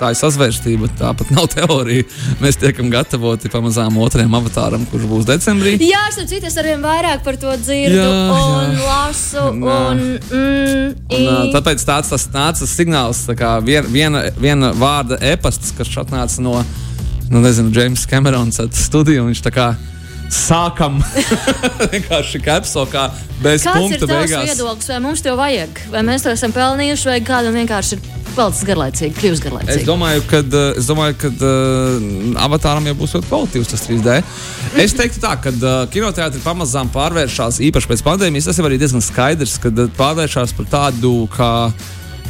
Tā 0.00 0.10
ir 0.12 0.18
sazvērstība, 0.18 0.88
tāpat 0.98 1.30
nav 1.36 1.46
teorija. 1.52 2.04
Mēs 2.42 2.58
tiekam 2.60 2.90
gatavoti 2.92 3.50
pamazām 3.52 3.96
otrajam 4.02 4.34
avatāram, 4.40 4.86
kurš 4.90 5.06
būs 5.10 5.28
decembrī. 5.28 5.76
Jā, 5.86 6.02
es 6.10 6.18
citu, 6.26 6.46
es 6.50 6.58
arvien 6.60 6.82
vairāk 6.84 7.22
par 7.26 7.38
to 7.40 7.54
dzirdu 7.62 7.96
Jā, 7.96 8.06
un 8.34 8.74
jā. 8.74 8.86
lasu. 8.88 9.46
Un, 9.54 10.04
mm, 10.30 10.94
Un, 11.16 11.50
tāpēc 11.54 11.82
tāds 11.86 12.10
tas 12.12 12.26
nāca 12.34 12.66
signāls, 12.68 13.22
kā 13.38 13.56
vien, 13.64 13.86
viena, 13.92 14.26
viena 14.40 14.72
vārda 14.76 15.18
e-pasts, 15.32 15.72
kas 15.76 15.90
šeit 15.90 16.10
nāca 16.14 16.42
no, 16.44 16.58
nu, 17.30 17.42
nezinu, 17.44 17.70
James 17.74 18.06
Camerons 18.10 18.60
studiju. 18.82 19.28
Viņš 19.30 19.44
tā 19.46 19.52
kā 19.54 19.68
sākam 20.32 20.98
vienkārši 21.92 22.40
kapso, 22.42 22.86
kā 22.90 23.08
bez 23.42 23.62
Kāds 23.62 23.76
ir 23.76 23.80
punkta 23.80 24.06
tavs 24.06 24.12
beigās. 24.26 24.50
viedoklis, 24.50 24.88
vai 24.90 25.00
mums 25.04 25.22
to 25.22 25.34
vajag? 25.38 25.82
Vai 25.92 26.02
mēs 26.06 26.26
to 26.26 26.32
esam 26.34 26.54
pelnījuši, 26.56 27.10
vai 27.12 27.18
kādam 27.26 27.54
vienkārši 27.60 27.98
ir 27.98 28.25
palicis 28.36 28.66
garlaicīgi, 28.68 29.16
kļūst 29.16 29.40
Es 29.40 29.44
garlaicīgi? 29.46 29.86
domāju, 29.88 30.22
ka, 30.30 30.42
es 30.76 30.88
domāju, 30.90 31.16
ka 31.22 31.30
uh, 31.32 32.06
avatāram 32.46 32.86
jau 32.90 32.94
būs 33.00 33.16
ļoti 33.16 33.30
kvalitīvs 33.30 33.72
tas 33.72 33.84
3D. 33.88 34.16
Es 34.84 34.94
teiktu, 34.96 35.20
tā, 35.24 35.34
ka 35.40 35.52
uh, 35.56 35.76
kinoteātris 35.92 36.44
pamazām 36.44 36.92
pārvēršas 36.94 37.60
īpaši 37.70 37.92
pēc 37.92 38.04
pandēmijas. 38.06 38.50
Tas 38.50 38.60
ir 38.60 38.68
arī 38.70 38.80
diezgan 38.80 39.04
skaidrs, 39.04 39.56
ka 39.62 39.72
pārvēršas 39.98 40.54
par 40.58 40.70
tādu 40.76 41.14
kā 41.34 41.50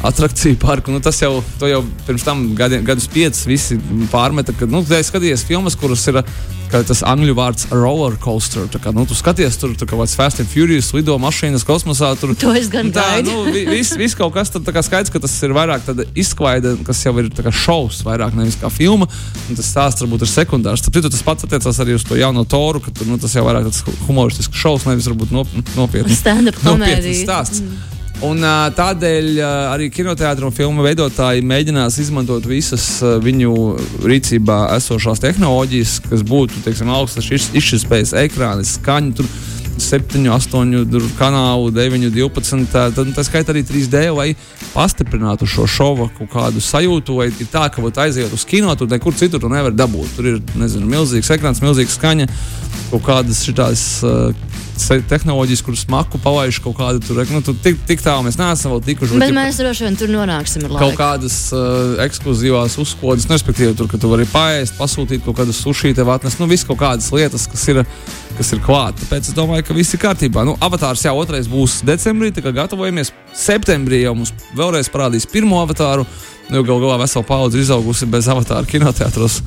Attrakciju 0.05 0.55
parku. 0.61 0.91
Nu, 0.93 0.99
tas 1.01 1.17
jau, 1.21 1.39
jau 1.61 1.81
pirms 2.05 2.23
tam 2.23 2.43
gadi, 2.55 2.77
gadus 2.85 3.07
piecus 3.09 3.45
visi 3.49 3.79
pārmeta, 4.11 4.53
ka, 4.53 4.67
nu, 4.69 4.83
ja 4.89 5.01
skaties 5.03 5.43
filmas, 5.47 5.75
kuras 5.79 6.03
ir 6.11 6.19
tas 6.67 6.99
angļu 7.07 7.33
vārds 7.37 7.65
roller 7.71 8.17
coaster. 8.21 8.67
Tā 8.69 8.77
kā, 8.83 8.91
nu, 8.93 9.05
tu 9.07 9.15
skaties, 9.17 9.55
tur 9.57 9.71
ir 9.71 9.79
kaut 9.79 9.95
kāds 10.03 10.13
Fast 10.19 10.41
and 10.43 10.49
Furious, 10.51 10.91
lido 10.93 11.15
mašīnas 11.23 11.63
kosmosā. 11.65 12.11
Tur, 12.19 12.35
To 12.43 12.51
es 12.59 12.67
gan 12.69 12.91
tā, 12.93 13.05
gaidu. 13.17 13.31
nu, 13.31 13.53
vi- 13.55 13.65
viss 13.71 13.95
vis 13.97 14.13
kaut 14.19 14.33
kas 14.35 14.51
tāds- 14.51 14.67
skaidrs, 14.89 15.09
ka 15.11 15.19
tas 15.23 15.33
ir 15.43 15.55
vairāk 15.55 15.81
izklaide, 16.15 16.75
kas 16.85 17.03
jau 17.03 17.17
ir 17.17 17.29
tā 17.29 17.49
šovs, 17.51 18.03
vairāk 18.03 18.35
nevis 18.35 18.55
kā 18.61 18.69
filma. 18.69 19.07
Un 19.49 19.55
tas 19.55 19.65
stāsts 19.65 20.03
varbūt 20.03 20.21
ir 20.21 20.27
sekundārs. 20.27 20.83
Tad 20.83 20.93
tas 21.09 21.21
pats 21.23 21.43
attiecās 21.47 21.79
arī 21.79 21.95
uz 21.95 22.03
to 22.03 22.15
jauno 22.15 22.45
toru, 22.47 22.79
ka 22.81 22.91
tur, 22.91 23.07
nu, 23.07 23.17
tas 23.17 23.33
jau 23.33 23.45
vairāk 23.45 23.65
tāds 23.71 23.81
humoristisks 24.05 24.53
šovs, 24.53 24.85
nevis 24.85 25.07
varbūt 25.07 25.31
nop, 25.31 25.47
nopietns. 25.75 26.19
Stand-up 26.21 26.55
Nopietns 26.63 27.01
komēdija. 27.01 27.23
stāsts. 27.25 27.61
Un, 28.25 28.41
tādēļ 28.73 29.27
arī 29.45 29.91
kinoteātris 29.93 30.47
un 30.47 30.53
filmu 30.55 30.81
veidotāji 30.81 31.43
mēģinās 31.45 31.99
izmantot 32.01 32.47
visas 32.49 32.87
viņu 33.21 33.51
rīcībā 34.09 34.55
esošās 34.73 35.21
tehnoloģijas, 35.21 35.99
kas 36.07 36.23
būtu 36.25 36.63
teiksim, 36.65 36.89
augstas 36.89 37.29
iz- 37.29 37.51
izšķirtspējas 37.53 38.15
ekrāni, 38.25 38.65
skaņa. 38.65 39.13
Tur, 39.19 39.29
7, 39.77 40.25
8 40.33 40.71
tur 40.89 41.03
kanālu, 41.19 41.69
9, 41.69 42.09
12. 42.09 42.65
Tā, 42.73 42.87
tā 42.89 43.23
skaitā 43.27 43.53
arī 43.53 43.61
3D, 43.61 43.99
lai 44.09 44.31
pastiprinātu 44.73 45.45
šo 45.45 45.67
šovu 45.69 46.09
kādu 46.33 46.57
sajūtu. 46.57 47.19
Vai 47.19 47.27
ir 47.29 47.51
tā, 47.51 47.67
ka 47.69 47.85
vat, 47.85 48.01
aizejot 48.07 48.33
uz 48.33 48.45
kino, 48.49 48.73
tur 48.75 48.89
nekur 48.89 49.13
citur 49.13 49.39
tu 49.39 49.49
nevar 49.53 49.77
dabūt. 49.77 50.15
Tur 50.17 50.31
ir 50.33 50.39
nezinu, 50.57 50.89
milzīgs 50.89 51.29
ekrāns, 51.37 51.61
milzīga 51.61 51.93
skaņa, 51.93 52.27
kaut 52.89 53.05
kādas 53.05 53.43
šitās, 53.45 53.85
uh, 54.01 54.33
tehnoloģijas, 54.85 55.63
kuras 55.65 55.83
smaku 55.85 56.19
palaiž 56.21 56.59
kaut 56.63 56.77
kādu 56.77 57.01
tur. 57.03 57.21
Nu, 57.31 57.41
tur 57.45 57.57
tik, 57.63 57.79
tik 57.89 58.03
tālu 58.05 58.27
mēs 58.27 58.37
neesam 58.39 58.73
vēl 58.75 58.83
tikuši. 58.85 59.19
Bet 59.21 59.31
ja 59.31 59.37
mēs 59.37 59.59
droši 59.61 59.87
vien 59.87 59.97
tur 59.99 60.11
nonāksim 60.13 60.67
kaut 60.71 60.97
kādas 60.99 61.37
uh, 61.55 61.97
ekskluzīvās 62.05 62.77
uzkodas, 62.81 63.27
nu, 63.27 63.35
respektīvi, 63.37 63.75
tur, 63.77 63.89
ka 63.91 63.99
tu 64.01 64.11
vari 64.11 64.27
paēst, 64.29 64.77
pasūtīt 64.79 65.25
kaut 65.25 65.39
kādu 65.41 65.55
sushi, 65.55 65.95
tev 65.97 66.11
atnest, 66.13 66.41
nu, 66.41 66.49
viss 66.51 66.67
kaut 66.67 66.81
kādas 66.81 67.09
lietas, 67.15 67.47
kas 67.51 67.67
ir, 67.73 67.83
kas 68.37 68.53
ir 68.53 68.63
klāta. 68.65 69.01
Tāpēc 69.03 69.31
es 69.31 69.37
domāju, 69.37 69.67
ka 69.67 69.77
viss 69.77 69.97
ir 69.97 70.03
kārtībā. 70.03 70.45
Nu, 70.47 70.57
avatārs 70.63 71.05
jau 71.07 71.15
otrais 71.21 71.49
būs 71.51 71.81
decembrī, 71.87 72.33
tā 72.35 72.45
kā 72.45 72.53
gatavojamies. 72.55 73.13
Septembrī 73.37 74.01
jau 74.05 74.15
mums 74.17 74.33
vēlreiz 74.57 74.89
parādīs 74.93 75.27
pirmo 75.29 75.61
avatāru. 75.61 76.07
Nu, 76.47 76.61
Galu 76.63 76.79
galā 76.79 76.95
vesela 77.01 77.25
paudze 77.27 77.59
izaugusi 77.59 78.05
bez 78.07 78.23
avatāra 78.31 78.63
kinoteātros. 78.63 79.41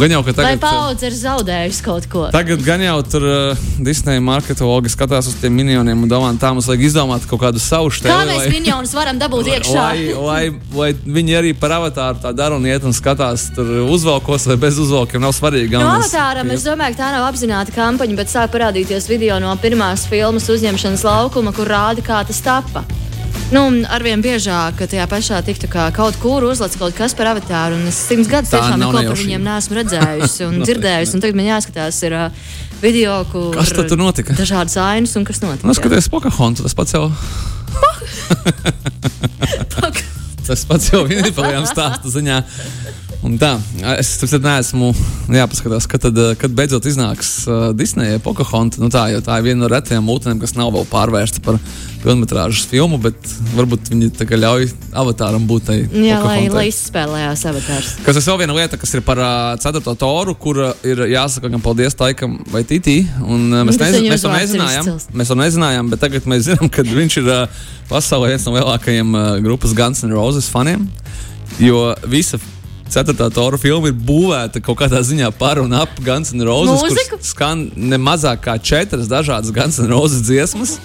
Gan 0.00 0.08
jau, 0.14 0.22
ka 0.24 0.32
Vai 0.32 0.54
tagad, 0.56 0.62
paudze 0.62 1.04
ir 1.10 1.12
zaudējusi 1.18 1.82
kaut 1.84 2.06
ko? 2.08 2.22
Tagad 2.32 2.62
gan 2.64 2.80
jau 2.80 2.94
tur 3.04 3.26
uh, 3.28 3.60
Disneja 3.84 4.22
marketologi 4.24 4.88
skatās 4.92 5.28
uz 5.28 5.36
tiem 5.40 5.52
minioniem 5.52 6.00
un 6.06 6.08
domā, 6.08 6.30
tā 6.40 6.54
mums 6.56 6.64
vajag 6.68 6.86
izdomāt 6.88 7.28
kaut 7.28 7.42
kādu 7.44 7.60
savu 7.60 7.92
Kā 7.92 7.98
stēli. 8.00 8.32
mēs 8.32 8.48
minionus 8.56 8.96
varam 8.96 9.20
dabūt 9.20 9.52
iekšā? 9.52 9.76
Lai, 9.76 10.08
lai, 10.16 10.42
lai 10.80 10.90
viņi 10.96 11.36
arī 11.42 11.52
par 11.60 11.76
avatāru 11.76 12.24
tā 12.24 12.32
dara 12.36 12.56
un 12.56 12.64
iet 12.72 12.84
un 12.88 12.96
skatās, 12.96 13.50
tur 13.56 13.68
uzvalkos 13.84 14.48
vai 14.48 14.56
bez 14.64 14.80
uzvalkiem. 14.80 15.20
Nav 15.28 15.36
svarīgi. 15.36 15.76
No 15.76 15.84
galvenais- 15.84 16.08
avatāram 16.08 16.52
es 16.56 16.64
domāju, 16.64 16.96
ka 16.96 17.04
tā 17.04 17.12
nav 17.18 17.28
apzināta 17.28 17.76
kampaņa, 17.76 18.16
bet 18.16 18.32
sāk 18.32 18.48
parādīties 18.56 19.08
video 19.12 19.36
no 19.44 19.52
pirmās 19.60 20.08
filmas 20.08 20.48
uzņemšanas 20.48 21.04
laukuma, 21.04 21.52
kur 21.52 21.68
rāda, 21.68 22.00
kā 22.00 22.24
tas 22.26 22.40
tappa. 22.40 22.84
Nu, 23.54 23.62
arvien 23.94 24.18
biežāk 24.18 24.74
ka 24.80 24.88
tajā 24.90 25.04
pašā 25.06 25.38
tiktu 25.46 25.68
kā 25.70 25.84
kaut 25.94 26.16
kur 26.18 26.42
uzlats 26.48 26.74
kaut 26.80 26.96
kas 26.98 27.14
par 27.14 27.30
avatāru. 27.30 27.78
Un 27.78 27.86
es 27.92 27.98
simts 28.08 28.26
gadus 28.30 28.50
Tā 28.50 28.58
tiešām 28.58 28.82
neko 28.82 28.98
par 28.98 29.20
viņiem 29.20 29.44
neesmu 29.46 29.78
redzējusi 29.78 30.48
un 30.48 30.58
dzirdējusi. 30.66 31.14
Un 31.14 31.22
tagad 31.22 31.38
man 31.38 31.46
jāskatās 31.52 32.00
ir 32.08 32.16
uh, 32.18 32.24
video, 32.82 33.20
kur 33.30 33.54
Kas 33.54 33.70
tad 33.76 33.86
tur 33.92 34.00
notika? 34.02 34.34
Dažādas 34.34 34.74
ainas 34.82 35.14
un 35.20 35.26
kas 35.28 35.38
notika. 35.44 35.68
Nu, 35.68 35.76
skaties, 35.78 36.10
Pocahontas, 36.10 36.66
tas 36.66 36.74
pats 36.74 36.98
jau. 36.98 37.06
Tas 40.46 40.62
pats 40.62 40.92
jau 40.92 41.00
ir 41.10 41.26
pagaidām 41.34 41.64
stāstu 41.66 42.06
ziņā. 42.12 42.36
Un 43.26 43.34
tā, 43.42 43.56
es 43.96 44.12
tam 44.20 44.44
neesmu. 44.44 44.92
Jāpaskatās, 45.34 45.88
kad, 45.90 46.04
tad, 46.04 46.18
kad 46.38 46.52
beidzot 46.54 46.84
iznāks 46.86 47.30
uh, 47.50 47.72
Disneja 47.74 48.20
Pocahontas. 48.22 48.78
Nu, 48.78 48.86
tā, 48.92 49.08
tā 49.26 49.40
ir 49.40 49.48
viena 49.48 49.64
no 49.64 49.70
retajām 49.72 50.06
mūtēm, 50.06 50.38
kas 50.38 50.54
nav 50.54 50.70
vēl 50.76 50.86
pārvērsta 50.92 51.42
par 51.42 51.58
filmas 52.04 52.60
filmu, 52.70 53.00
bet 53.02 53.18
varbūt 53.56 53.90
viņi 53.90 54.12
tā 54.14 54.28
kā 54.30 54.38
ļauj 54.38 54.68
avatāram 54.94 55.48
būt 55.50 55.66
tai. 55.66 55.78
Jā, 55.90 56.20
lai, 56.22 56.36
Pocahontai. 56.36 56.54
lai 56.54 56.64
izspēlējās 56.70 57.44
avatārs. 57.50 57.92
Kas 58.06 58.20
ir 58.20 58.28
vēl 58.30 58.40
viena 58.44 58.58
lieta, 58.60 58.78
kas 58.78 58.94
ir 58.94 59.02
par 59.06 59.18
uh, 59.18 59.58
4. 59.58 59.82
toru, 59.98 60.36
kur 60.38 60.62
ir 60.86 61.02
jāsaka 61.10 61.50
gan 61.50 61.64
paldies 61.64 61.98
Taikam 61.98 62.38
vai 62.54 62.62
Titī. 62.68 63.00
Un, 63.26 63.48
uh, 63.50 63.66
mēs, 63.66 63.80
nezin, 63.82 64.06
mēs 64.06 64.22
to 64.22 64.34
nezinājām. 64.36 64.92
Mēs 65.18 65.34
to 65.34 65.40
nezinājām, 65.42 65.90
bet 65.90 66.04
tagad 66.06 66.30
mēs 66.30 66.46
zinām, 66.46 66.70
ka 66.70 66.86
viņš 66.86 67.22
ir 67.24 67.32
uh, 67.34 67.64
pasaulē 67.90 68.36
viens 68.36 68.46
no 68.46 68.54
lielākajiem 68.54 69.16
uh, 69.18 69.32
grupas 69.42 69.74
Guns 69.74 70.06
N' 70.06 70.14
Roses 70.14 70.46
faniem. 70.52 70.86
Jo 71.62 71.88
visa 72.06 72.38
4. 72.90 73.30
tora 73.34 73.58
filma 73.58 73.90
ir 73.90 73.96
būvēta 73.98 74.60
kaut 74.64 74.78
kādā 74.80 75.00
ziņā 75.04 75.28
par 75.38 75.58
un 75.60 75.74
ap 75.76 75.98
Guns 76.04 76.30
N' 76.32 76.44
Roses, 76.46 76.84
Mūziku? 76.84 77.16
kur 77.16 77.26
skan 77.26 77.64
ne 77.76 77.98
mazāk 78.00 78.44
kā 78.46 78.54
četras 78.62 79.10
dažādas 79.10 79.52
Guns 79.54 79.80
N' 79.82 79.90
Roses 79.90 80.22
dziesmas. 80.26 80.76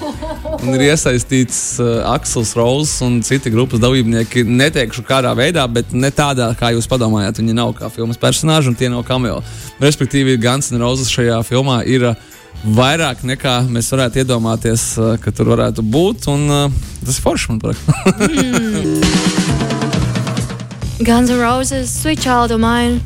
Un 0.62 0.74
ir 0.76 0.88
iesaistīts 0.90 1.62
uh, 1.82 2.02
Aksels 2.12 2.56
Rose 2.58 3.06
un 3.06 3.22
citi 3.26 3.54
grupas 3.54 3.82
dalībnieki. 3.82 4.44
Neteikšu 4.50 5.06
kādā 5.08 5.32
veidā, 5.38 5.68
bet 5.72 5.94
ne 5.94 6.12
tādā, 6.14 6.52
kā 6.58 6.74
jūs 6.76 6.90
padomājat. 6.90 7.40
Viņi 7.42 7.58
nav 7.58 7.76
kā 7.78 7.90
filmas 7.94 8.20
personāži 8.22 8.74
un 8.74 8.78
tie 8.78 8.90
nav 8.92 9.06
cameo. 9.08 9.40
Respektīvi, 9.82 10.40
Guns 10.42 10.74
N' 10.74 10.82
Roses 10.82 11.12
šajā 11.14 11.40
filmā 11.48 11.82
ir 11.86 12.12
uh, 12.12 12.30
vairāk 12.66 13.24
nekā 13.26 13.62
mēs 13.72 13.92
varētu 13.94 14.26
iedomāties, 14.26 14.88
uh, 15.00 15.14
ka 15.22 15.34
tur 15.36 15.54
varētu 15.54 15.86
būt. 15.86 16.30
Un, 16.34 16.48
uh, 16.50 16.82
tas 17.06 17.18
ir 17.18 17.30
forši 17.30 17.54
man 17.54 17.62
patīk. 17.64 19.30
Guns 21.06 21.30
N' 21.30 21.40
Roses, 21.42 21.90
Sweet 22.02 22.20
Child 22.22 22.52
of 22.52 22.60
Mine 22.60 23.00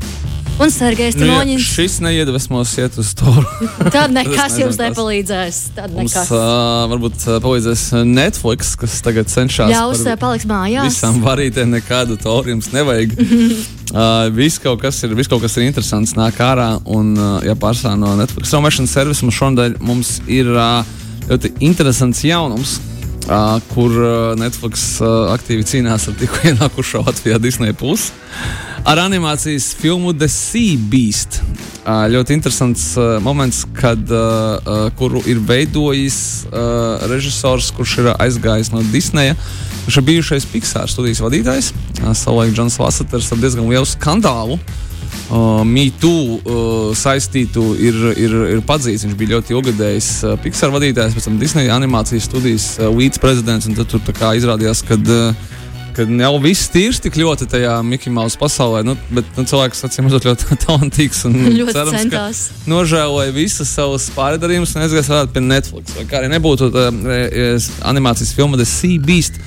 un 0.59 0.69
Sergejs 0.71 1.15
Nu, 1.19 1.25
ja 1.25 1.33
Timoņins. 1.41 1.63
šis 1.67 1.97
neiedvesmos 1.99 2.71
iet 2.79 2.95
uz 2.99 3.09
to. 3.17 3.27
Tad 3.95 4.13
nekas 4.15 4.55
jums 4.59 4.77
nepalīdzēs. 4.79 5.57
Tad 5.75 5.91
Mums 5.95 6.13
nekas. 6.15 6.31
uh, 6.31 6.85
varbūt 6.91 7.25
uh, 7.27 7.37
palīdzēs 7.43 7.83
Netflix, 8.07 8.71
kas 8.79 9.01
tagad 9.03 9.27
cenšas 9.31 9.71
Ļaus 9.73 10.03
par 10.05 10.15
uh, 10.15 10.19
paliks 10.21 10.47
mājās. 10.47 10.87
visām 10.93 11.19
varītēm, 11.25 11.75
nekādu 11.75 12.15
toru 12.23 12.53
jums 12.55 12.71
nevajag. 12.75 13.15
uh, 13.19 14.31
viss 14.35 14.61
kaut 14.63 14.79
kas 14.83 15.01
ir, 15.03 15.15
viss 15.19 15.31
kaut 15.31 15.43
kas 15.43 15.57
ir 15.59 15.67
interesants, 15.67 16.15
nāk 16.15 16.39
ārā. 16.39 16.69
Un, 16.87 17.11
uh, 17.19 17.39
ja 17.43 17.57
pārsvarā 17.59 17.99
no 17.99 18.15
Netflix 18.19 18.51
straumēšanas 18.53 18.95
servisa 18.95 19.27
mums 19.27 19.39
šodien 19.41 19.75
mums 19.83 20.17
ir 20.31 20.51
uh, 20.55 20.83
ļoti 21.27 21.51
interesants 21.67 22.23
jaunums. 22.23 22.77
Uh, 23.25 23.58
kur 23.74 23.89
uh, 23.89 24.36
Netflix 24.38 25.00
uh, 25.01 25.32
aktīvi 25.34 25.63
cīnās 25.65 26.03
ar 26.12 26.13
tikko 26.20 26.44
ienākušo 26.51 27.00
Latvijā 27.08 27.39
Disney 27.41 27.74
Plus 27.74 28.12
ar 28.86 29.01
animācijas 29.01 29.72
filmu 29.79 30.13
The 30.13 30.27
Sea 30.29 30.75
Beast. 30.77 31.39
Ļoti 31.86 32.36
interesants 32.38 32.84
moments, 33.25 33.63
kad, 33.77 34.10
kuru 34.98 35.24
ir 35.29 35.41
veidojis 35.41 36.20
režisors, 37.10 37.72
kurš 37.74 37.96
ir 38.03 38.12
aizgājis 38.13 38.70
no 38.74 38.84
Disneja. 38.94 39.34
Viņš 39.88 40.00
ir 40.01 40.05
bijušais 40.05 40.46
Pixar 40.53 40.89
studijas 40.89 41.24
vadītājs. 41.25 41.72
Savulaik 42.13 42.53
Džons 42.53 42.77
Lasaters 42.82 43.32
ar 43.34 43.41
diezgan 43.41 43.70
lielu 43.70 43.89
skandālu. 43.89 44.60
Uh, 44.62 44.84
MeToo 45.65 46.38
uh, 46.38 46.91
saistītu 46.98 47.63
ir, 47.82 47.98
ir, 48.13 48.36
ir 48.55 48.63
padzīts. 48.67 49.08
Viņš 49.08 49.17
bija 49.17 49.36
ļoti 49.36 49.55
ilgadējis 49.55 50.10
uh, 50.24 50.36
Pixar 50.44 50.74
vadītājs, 50.75 51.17
pēc 51.17 51.29
tam 51.29 51.39
Disneja 51.41 51.75
animācijas 51.79 52.29
studijas 52.29 52.67
uh, 52.77 52.91
līdzprezidents. 52.94 53.70
un 53.70 53.77
Tad 53.79 53.89
tur 53.89 54.03
izrādījās, 54.38 54.84
ka 54.86 55.00
uh, 55.01 55.53
kad 55.96 56.12
jau 56.12 56.32
viss 56.44 56.70
tīrs 56.74 57.00
tik 57.03 57.15
ļoti 57.20 57.48
tajā 57.50 57.75
Mickey 57.88 58.12
Mouse 58.13 58.38
pasaulē, 58.39 58.82
nu, 58.86 58.96
bet 59.15 59.27
nu, 59.38 59.46
cilvēks 59.48 59.86
acīm 59.88 60.10
redzot 60.10 60.27
ļoti 60.27 60.58
talantīgs 60.65 61.24
un 61.29 61.38
Ļoti 61.46 61.75
cerams, 61.77 61.96
centās. 61.96 62.41
ka 62.51 62.74
nožēloja 62.74 63.36
visas 63.36 63.72
savas 63.77 64.10
pārdarījumus 64.15 64.75
un 64.75 64.86
aizgāja 64.86 65.08
strādāt 65.08 65.36
pie 65.36 65.46
Netflix. 65.46 65.96
Vai 65.98 66.08
kā 66.10 66.20
arī 66.22 66.32
nebūtu 66.36 66.70
tā, 66.74 66.89
e, 66.91 67.48
animācijas 67.88 68.36
filma 68.36 68.60
The 68.60 68.67
Sea 68.70 69.00
Beast. 69.01 69.39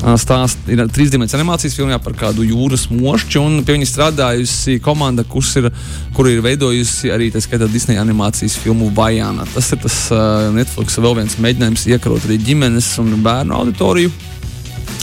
Stāsts 0.00 0.70
ir 0.72 0.80
trīsdimensijas 0.88 1.36
animācijas 1.36 1.74
filmā 1.76 1.98
par 2.00 2.14
kādu 2.16 2.44
jūras 2.46 2.86
mošķi, 2.88 3.42
pie 3.66 3.76
viņa 3.76 3.88
strādājusi 3.88 4.78
komanda, 4.84 5.26
kurš 5.28 5.50
ir, 5.60 5.68
kur 6.16 6.28
ir 6.30 6.40
veidojusi 6.44 7.12
arī 7.12 7.28
tā 7.34 7.42
skaitā 7.44 7.68
Disneja 7.68 8.00
animācijas 8.00 8.56
filmu 8.62 8.88
Vajana. 8.96 9.44
Tas 9.52 9.68
ir 9.74 9.82
tas 9.84 9.98
uh, 10.14 10.48
Netflix 10.56 10.96
vēl 10.96 11.18
viens 11.20 11.36
mēģinājums 11.44 11.84
iekarot 11.92 12.24
arī 12.28 12.40
ģimenes 12.48 12.94
un 13.02 13.12
bērnu 13.24 13.56
auditoriju. 13.60 14.12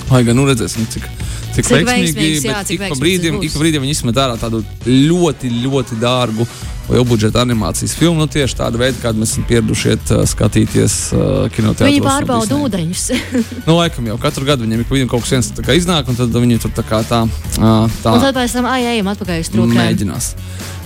Lai 0.10 0.24
gan 0.26 0.40
nu 0.40 0.48
redzēsim, 0.48 0.88
cik, 0.90 1.06
cik, 1.54 1.62
Cik 1.68 1.72
veiksmīgs, 1.76 2.48
jā, 2.48 2.64
cik 2.66 2.80
ik 2.80 2.94
pa 2.94 2.98
brīdim, 2.98 3.42
brīdim 3.60 3.84
viņi 3.84 3.98
izmet 4.00 4.18
ārā 4.24 4.38
tādu 4.40 4.64
ļoti, 4.88 5.52
ļoti 5.66 6.00
dārgu 6.02 6.48
lielu 6.90 7.06
budžeta 7.08 7.42
animācijas 7.44 7.96
filmu. 8.00 8.20
Nu, 8.22 8.28
tieši 8.32 8.58
tādu 8.62 8.80
veidu, 8.82 9.00
kādu 9.04 9.22
mēs 9.22 9.34
esam 9.36 9.46
pieraduši 9.50 9.90
iet, 9.94 10.14
skatīties 10.32 10.96
uh, 11.12 11.48
kinoteātros. 11.54 11.90
Viņi 11.92 12.04
pārbauda 12.06 12.60
ūdeņus. 12.64 13.06
Nu, 13.68 13.76
laikam 13.76 14.08
jau 14.08 14.16
katru 14.22 14.48
gadu 14.48 14.64
viņiem 14.64 14.86
brīdim 14.88 15.10
kaut 15.12 15.26
kas 15.26 15.34
viens 15.36 15.52
tā 15.58 15.66
kā 15.66 15.76
iznāk, 15.76 16.08
un 16.08 16.16
tad 16.16 16.32
viņi 16.32 16.62
tur 16.64 16.72
tā 16.78 16.86
kā 16.88 17.02
tā, 17.08 17.26
uh, 17.28 18.00
tā 18.04 18.16
Un 18.16 18.24
tad 18.24 18.38
pēc 18.40 18.56
tam 18.56 18.68
ai, 18.72 18.82
ejam 18.96 19.12
atpakaļ 19.12 19.44
uz 19.44 19.52
trūkumiem. 19.54 19.82
mēģinās. 19.84 20.32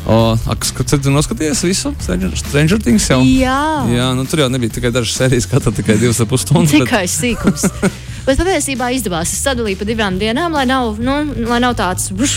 Kad 0.01 0.89
tu 1.03 1.11
noskaties 1.13 1.61
visu 1.63 1.91
Stranger, 2.01 2.79
Things 2.81 3.05
jau? 3.09 3.19
Jā, 3.21 3.85
Jā, 3.93 4.07
nu, 4.17 4.25
tur 4.25 4.41
jau 4.41 4.49
nebija 4.49 4.73
tikai 4.73 4.89
dažas 4.93 5.13
sērijas, 5.19 5.45
katra 5.51 5.71
tikai 5.71 5.99
divas 6.01 6.19
ar 6.23 6.25
pus 6.31 6.41
stundas. 6.41 6.73
bet- 6.73 6.87
tikai 6.89 7.05
sīkums. 7.05 7.67
Bet 8.25 8.37
patiesībā 8.37 8.91
izdevās. 8.93 9.31
Es 9.33 9.41
sadalīju 9.41 9.79
pa 9.79 9.85
divām 9.89 10.17
dienām, 10.21 10.53
lai 10.53 10.65
nav, 10.69 10.97
nu, 11.01 11.15
lai 11.49 11.57
nav 11.63 11.73
tāds. 11.77 12.11
Buš, 12.13 12.35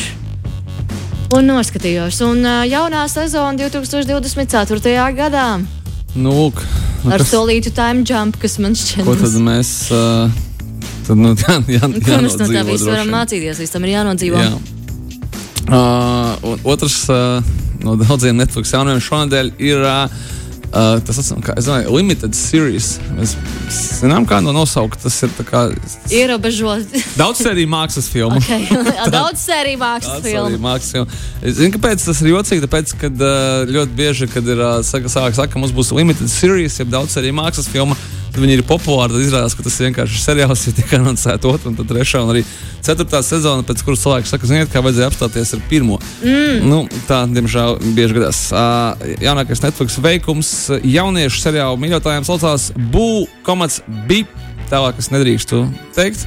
un 1.34 1.48
noskatījos. 1.50 2.20
Un 2.26 2.44
uh, 2.46 2.62
jaunā 2.68 3.04
sezona 3.10 3.56
2024. 3.58 4.94
gadā 5.18 5.48
Nu, 6.14 6.30
lūk, 6.30 6.60
nu, 7.02 7.10
ar 7.10 7.18
kas- 7.18 7.32
solītu 7.32 7.72
time 7.74 8.04
jump, 8.06 8.36
kas 8.42 8.58
man 8.62 8.76
šķiet. 8.78 9.02
Ko 9.06 9.16
tad 9.18 9.34
mēs. 9.42 9.72
Uh, 9.90 10.30
tad, 11.08 11.18
nu, 11.18 11.32
jā, 11.42 11.56
jā, 11.74 11.80
Ko 11.90 12.20
mēs 12.22 12.38
no 12.38 12.46
tā 12.46 12.62
droši 12.62 12.86
varam 12.92 13.10
mācīties? 13.16 13.58
Līdz 13.64 13.74
tam 13.74 13.88
ir 13.88 13.94
jānodzīvo. 13.96 14.44
Jā. 14.44 14.54
Uh, 15.64 16.54
otrs 16.68 17.00
uh, 17.10 17.40
no 17.82 17.96
daudziem 17.98 18.36
Netflix 18.36 18.74
jaunajiem 18.76 19.00
šonadēļ 19.02 19.50
ir 19.64 19.82
uh, 19.82 20.24
uh, 20.70 20.98
tas, 21.04 21.18
es 21.20 21.30
domāju, 21.32 21.92
limited 21.94 22.34
series. 22.36 22.94
Mēs 23.14 23.34
zinām, 24.00 24.26
kā 24.28 24.40
no 24.44 24.54
nosaukt. 24.56 25.00
Tas 25.04 25.16
ir 25.26 25.32
tā 25.36 25.44
kā 25.46 25.62
Ierobežot. 26.14 26.96
daudz 27.20 27.42
sēriju 27.44 27.70
mākslas 27.70 28.08
filmu. 28.12 28.40
okay. 28.40 28.66
Daudz 29.14 29.44
sēriju 29.44 29.80
mākslas 29.82 30.24
filmu. 30.24 30.58
mākslinieks 30.64 30.92
filma. 30.96 31.22
Es 31.42 31.58
zinu, 31.60 31.74
kāpēc 31.76 32.04
tas 32.08 32.22
ir 32.24 32.32
jocīgi. 32.32 32.64
Tāpēc, 32.66 32.96
ka 33.00 33.12
uh, 33.12 33.64
ļoti 33.70 33.98
bieži, 33.98 34.30
kad 34.32 34.48
ir 34.48 34.60
uh, 34.60 34.76
saka, 34.86 35.12
sāk, 35.12 35.36
saka, 35.36 35.52
ka 35.54 35.62
mums 35.62 35.74
būs 35.76 35.92
limited 35.96 36.30
series, 36.32 36.78
jeb 36.80 36.92
daudz 36.94 37.16
arī 37.20 37.34
mākslas 37.34 37.70
filma, 37.70 37.98
tad 37.98 38.23
viņi 38.40 38.58
ir 38.58 38.62
populāri. 38.66 39.14
Tad 39.14 39.24
izrādās, 39.24 39.54
ka 39.56 39.64
tas 39.66 39.76
ir 39.78 39.88
vienkārši 39.88 40.22
seriāls, 40.22 40.62
ja 40.68 40.74
tiek 40.76 40.94
anoncēta 40.98 41.50
otrā 41.50 41.70
un 41.70 41.76
tad 41.78 41.90
trešā 41.90 42.22
un 42.24 42.32
arī 42.34 42.42
ceturtā 42.84 43.20
sezona, 43.24 43.64
pēc 43.66 43.82
kuras 43.86 44.02
cilvēks 44.04 44.32
saka, 44.34 44.48
ziniet, 44.50 44.70
kā 44.72 44.82
vajadzēja 44.84 45.10
apstāties 45.12 45.54
ar 45.56 45.62
pirmo. 45.70 45.98
Mm. 46.22 46.64
Nu, 46.68 46.80
tā, 47.08 47.22
diemžēl, 47.30 47.78
bieži 47.96 48.18
gadās. 48.18 48.40
Uh, 48.52 49.14
jaunākais 49.24 49.62
Netflix 49.64 49.98
veikums 50.04 50.52
jauniešu 50.82 51.40
seriālu 51.44 51.80
mīļotājiem 51.84 52.26
saucās 52.28 52.70
Boo, 52.92 53.24
komats 53.46 53.80
Bip. 54.08 54.32
Tālāk 54.70 54.98
es 55.00 55.10
nedrīkstu 55.12 55.64
teikt. 55.96 56.26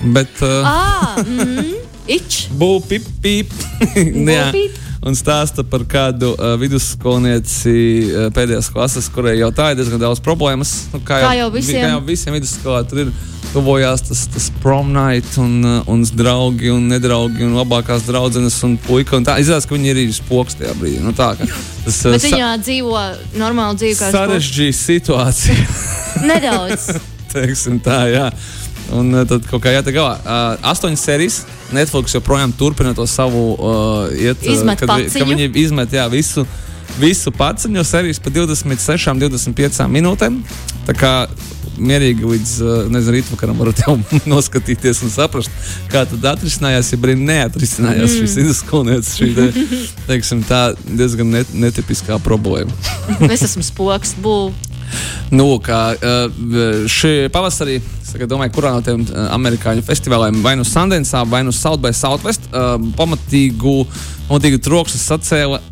Bet, 0.00 0.32
uh, 0.42 0.62
Ah, 0.64 1.18
mm, 1.24 1.74
ič. 2.08 2.46
Būpīp, 2.56 3.10
pīp. 3.22 3.52
Jā. 3.96 4.50
Būpīp. 4.50 4.78
Un 5.00 5.16
stāsta 5.16 5.64
par 5.64 5.86
kādu 5.88 6.34
uh, 6.34 6.54
vidusskolnieci 6.60 7.72
uh, 7.72 8.24
pēdējās 8.36 8.68
klases, 8.68 9.06
kurai 9.08 9.38
jau 9.38 9.48
tā 9.56 9.70
ir 9.72 9.78
diezgan 9.78 10.02
daudz 10.02 10.20
problēmas. 10.20 10.74
Nu, 10.92 11.00
Kā 11.08 11.22
jau 11.38 11.46
visiem. 11.54 11.86
Kā 11.86 11.94
jau 11.94 12.02
visiem 12.04 12.36
vidusskolā 12.36 12.82
tur 12.88 13.06
ir. 13.06 13.12
Tuvojās 13.50 14.04
tas, 14.06 14.20
tas 14.30 14.44
prom 14.62 14.92
night, 14.94 15.32
un, 15.40 15.56
uh, 15.66 15.88
un 15.90 16.04
draugi, 16.04 16.68
un 16.70 16.84
nedraugi, 16.92 17.42
un 17.42 17.56
labākās 17.58 18.04
draudzenes, 18.06 18.60
un 18.68 18.76
puika. 18.84 19.16
Un 19.18 19.26
tā 19.26 19.40
izrādās, 19.42 19.66
ka 19.66 19.74
viņi 19.74 19.90
ir 19.90 19.98
arī 19.98 20.12
spoks 20.14 20.60
tajā 20.60 20.76
brīdī. 20.78 21.00
Nu, 21.02 21.16
tā, 21.16 21.32
ka 21.40 21.48
tas 21.48 22.02
uh, 22.04 22.14
Bet 22.14 22.28
viņa 22.28 22.52
dzīvo 22.60 23.00
normālu 23.40 23.80
dzīvi, 23.80 23.96
kā 23.98 24.12
sarežģīja 24.14 24.76
situāciju. 24.84 25.66
Nedaudz. 26.28 26.92
Teiksim 27.32 27.80
tā, 27.82 28.04
jā. 28.12 28.28
Un 28.96 29.14
uh, 29.14 29.26
tad 29.28 29.46
kaut 29.50 29.62
kā 29.64 29.74
jātiek 29.74 29.96
galā. 29.98 30.16
Uh, 30.20 30.70
astoņas 30.72 31.04
sērijas. 31.06 31.38
Netflix 31.74 32.16
joprojām 32.16 32.52
turpina 32.58 32.94
to 32.96 33.06
savu 33.06 33.44
uh, 33.54 34.10
iet, 34.14 34.42
Izmet 34.42 34.82
kad, 34.82 34.90
paciņu. 34.90 35.14
kad 35.14 35.30
viņi 35.30 35.50
izmet 35.62 35.94
jā, 35.94 36.08
visu, 36.10 36.46
visu 36.98 37.32
paciņu, 37.34 37.86
sērijas 37.86 38.22
pa 38.22 38.32
26, 38.34 39.14
25 39.22 39.88
minūtēm. 39.94 40.42
Tā 40.88 40.96
kā 40.98 41.14
mierīgi 41.80 42.26
līdz 42.28 42.54
nezinu, 42.92 43.14
rītvakaram 43.16 43.60
varat 43.60 43.82
jau 43.84 43.96
noskatīties 44.32 45.02
un 45.06 45.12
saprast, 45.12 45.52
kā 45.92 46.04
tad 46.08 46.26
atrisinājās, 46.34 46.92
ja 46.92 47.00
arī 47.00 47.16
neatrisinājās 47.20 48.16
mm. 48.16 48.26
šis 48.26 48.36
izdevums, 48.44 49.14
šī 49.16 49.30
te, 49.36 49.46
teiksim, 50.10 50.44
tā 50.48 50.62
diezgan 50.84 51.32
net, 51.38 51.54
netipiskā 51.54 52.20
problēma. 52.24 52.74
Es 53.30 53.46
esmu 53.48 53.64
spoks, 53.66 54.16
būvu. 54.20 54.69
Nu, 55.34 55.46
kā 55.62 55.80
šī 56.90 57.12
pavasarī, 57.34 57.78
es 57.80 58.14
domāju, 58.30 58.54
kurā 58.56 58.72
no 58.74 58.84
tiem 58.86 59.04
amerikāņu 59.30 59.84
festivāliem, 59.86 60.40
vai 60.44 60.56
nu 60.58 60.66
Sundance, 60.66 61.24
vai 61.30 61.44
nu 61.46 61.54
South 61.54 61.82
by 61.82 61.92
Southwest, 61.94 62.50
pamatīgu, 62.98 63.76
pamatīgu 64.28 64.62
troksni 64.66 65.00
sacēla 65.02 65.62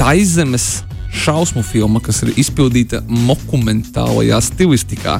Taizemes 0.00 0.68
šausmu 1.10 1.62
filma, 1.66 2.00
kas 2.04 2.22
ir 2.24 2.34
izpildīta 2.40 3.02
dokumentālajā 3.08 4.38
stilistikā. 4.46 5.18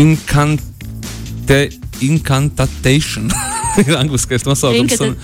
Inkante, 0.00 1.60
incantation. 2.06 3.30
ir 3.82 3.96
angliskais 4.02 4.44
nosaukums. 4.46 4.96
Un 5.00 5.14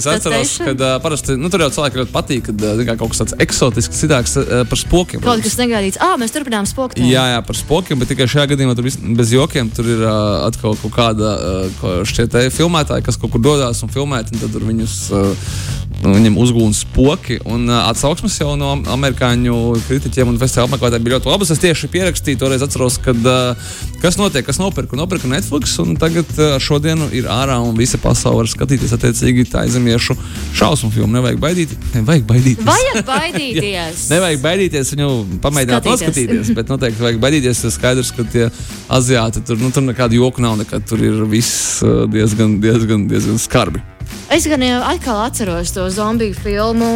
Es 0.00 0.06
atceros, 0.10 0.52
ka 0.62 0.72
uh, 0.74 0.94
parasti 1.02 1.36
nu, 1.40 1.50
tur 1.52 1.64
jau 1.64 1.70
cilvēkiem 1.76 2.02
ļoti 2.02 2.14
patīk, 2.14 2.44
kad 2.50 2.64
uh, 2.66 2.82
kā 2.88 2.96
kaut 3.00 3.12
kas 3.14 3.22
tāds 3.24 3.36
eksotisks, 3.46 4.00
citāks 4.02 4.36
uh, 4.40 4.62
par 4.70 4.80
spokiem. 4.80 5.22
Kaut 5.24 5.42
kas 5.44 5.58
negaidīts. 5.60 6.00
Ah, 6.02 6.16
mēs 6.20 6.34
turpinām 6.34 6.68
spokt. 6.70 6.98
Jā, 7.00 7.26
jā, 7.34 7.40
par 7.46 7.58
spokiem, 7.58 8.00
bet 8.02 8.12
tikai 8.12 8.28
šajā 8.30 8.48
gadījumā 8.54 8.76
tur 8.78 8.88
vis- 8.88 9.00
bez 9.20 9.34
jokiem. 9.34 9.70
Tur 9.76 9.88
ir 9.96 10.04
uh, 10.04 10.46
atkal 10.48 10.78
kaut 10.80 10.94
kāda 10.96 11.34
uh, 11.36 11.90
šķietēja 12.08 12.52
filmētāja, 12.54 13.04
kas 13.06 13.20
kaut 13.20 13.34
kur 13.34 13.44
dodas 13.44 13.82
un 13.86 13.92
filmē, 13.92 14.24
un 14.26 14.42
tad 14.44 14.54
tur 14.54 14.66
viņus. 14.70 14.96
Uh, 15.14 15.78
Viņam 16.00 16.38
uzgūna 16.40 16.72
spoki, 16.72 17.36
un 17.44 17.66
uh, 17.68 17.82
atsauksmes 17.90 18.38
jau 18.40 18.54
no 18.56 18.70
amerikāņu 18.88 19.56
kritiķiem 19.84 20.30
un 20.32 20.38
festivāla 20.40 20.70
apmeklētājiem 20.70 21.04
bija 21.04 21.18
ļoti 21.18 21.28
labas. 21.28 21.50
Es 21.52 21.60
tieši 21.60 21.90
pierakstīju, 21.92 22.38
toreiz 22.40 22.64
atceros, 22.64 22.96
kad, 23.04 23.20
uh, 23.28 23.74
kas 24.00 24.16
notiek, 24.16 24.46
kas 24.46 24.56
nopirka. 24.62 24.96
Nopirka 24.96 25.28
Netflix, 25.28 25.74
un 25.82 25.98
tagad 26.00 26.30
uh, 26.40 26.54
šodienu 26.62 27.10
ir 27.16 27.28
ārā, 27.28 27.58
un 27.60 27.76
visa 27.76 28.00
pasaule 28.00 28.40
var 28.40 28.48
skatīties 28.48 28.96
attiecīgi 28.96 29.44
tā 29.52 29.66
aizemiešu 29.66 30.16
šausmu 30.56 30.88
filmu. 30.96 31.12
Nevajag 31.18 31.42
baidīties. 31.44 31.92
Nevajag 31.98 32.26
baidīties. 32.32 32.64
Vajag 32.70 33.04
baidīties. 33.12 34.08
Nevajag 34.14 34.42
baidīties 34.48 34.94
viņu 34.96 35.12
pamēģināt 35.44 35.84
Skatīties. 35.84 36.08
noskatīties, 36.08 36.56
bet 36.56 36.72
noteikti 36.72 37.08
vajag 37.10 37.22
baidīties. 37.28 37.64
Ir 37.68 37.76
skaidrs, 37.76 38.14
ka 38.16 38.24
tie 38.32 38.48
aziāti 38.88 39.44
tur, 39.44 39.60
nu, 39.60 39.68
tur 39.68 39.84
nekāda 39.84 40.16
joka 40.16 40.48
nav. 40.48 40.56
Nekad, 40.64 40.88
tur 40.88 41.04
ir 41.04 41.20
viss 41.28 41.82
uh, 41.84 42.06
diezgan, 42.08 42.56
diezgan, 42.64 43.04
diezgan 43.12 43.40
skarbi. 43.40 43.84
Es 44.30 44.46
gan 44.46 44.62
jau 44.62 44.78
atkal 44.86 45.24
atceros 45.24 45.72
to 45.74 45.88
zombiju 45.90 46.34
filmu, 46.38 46.90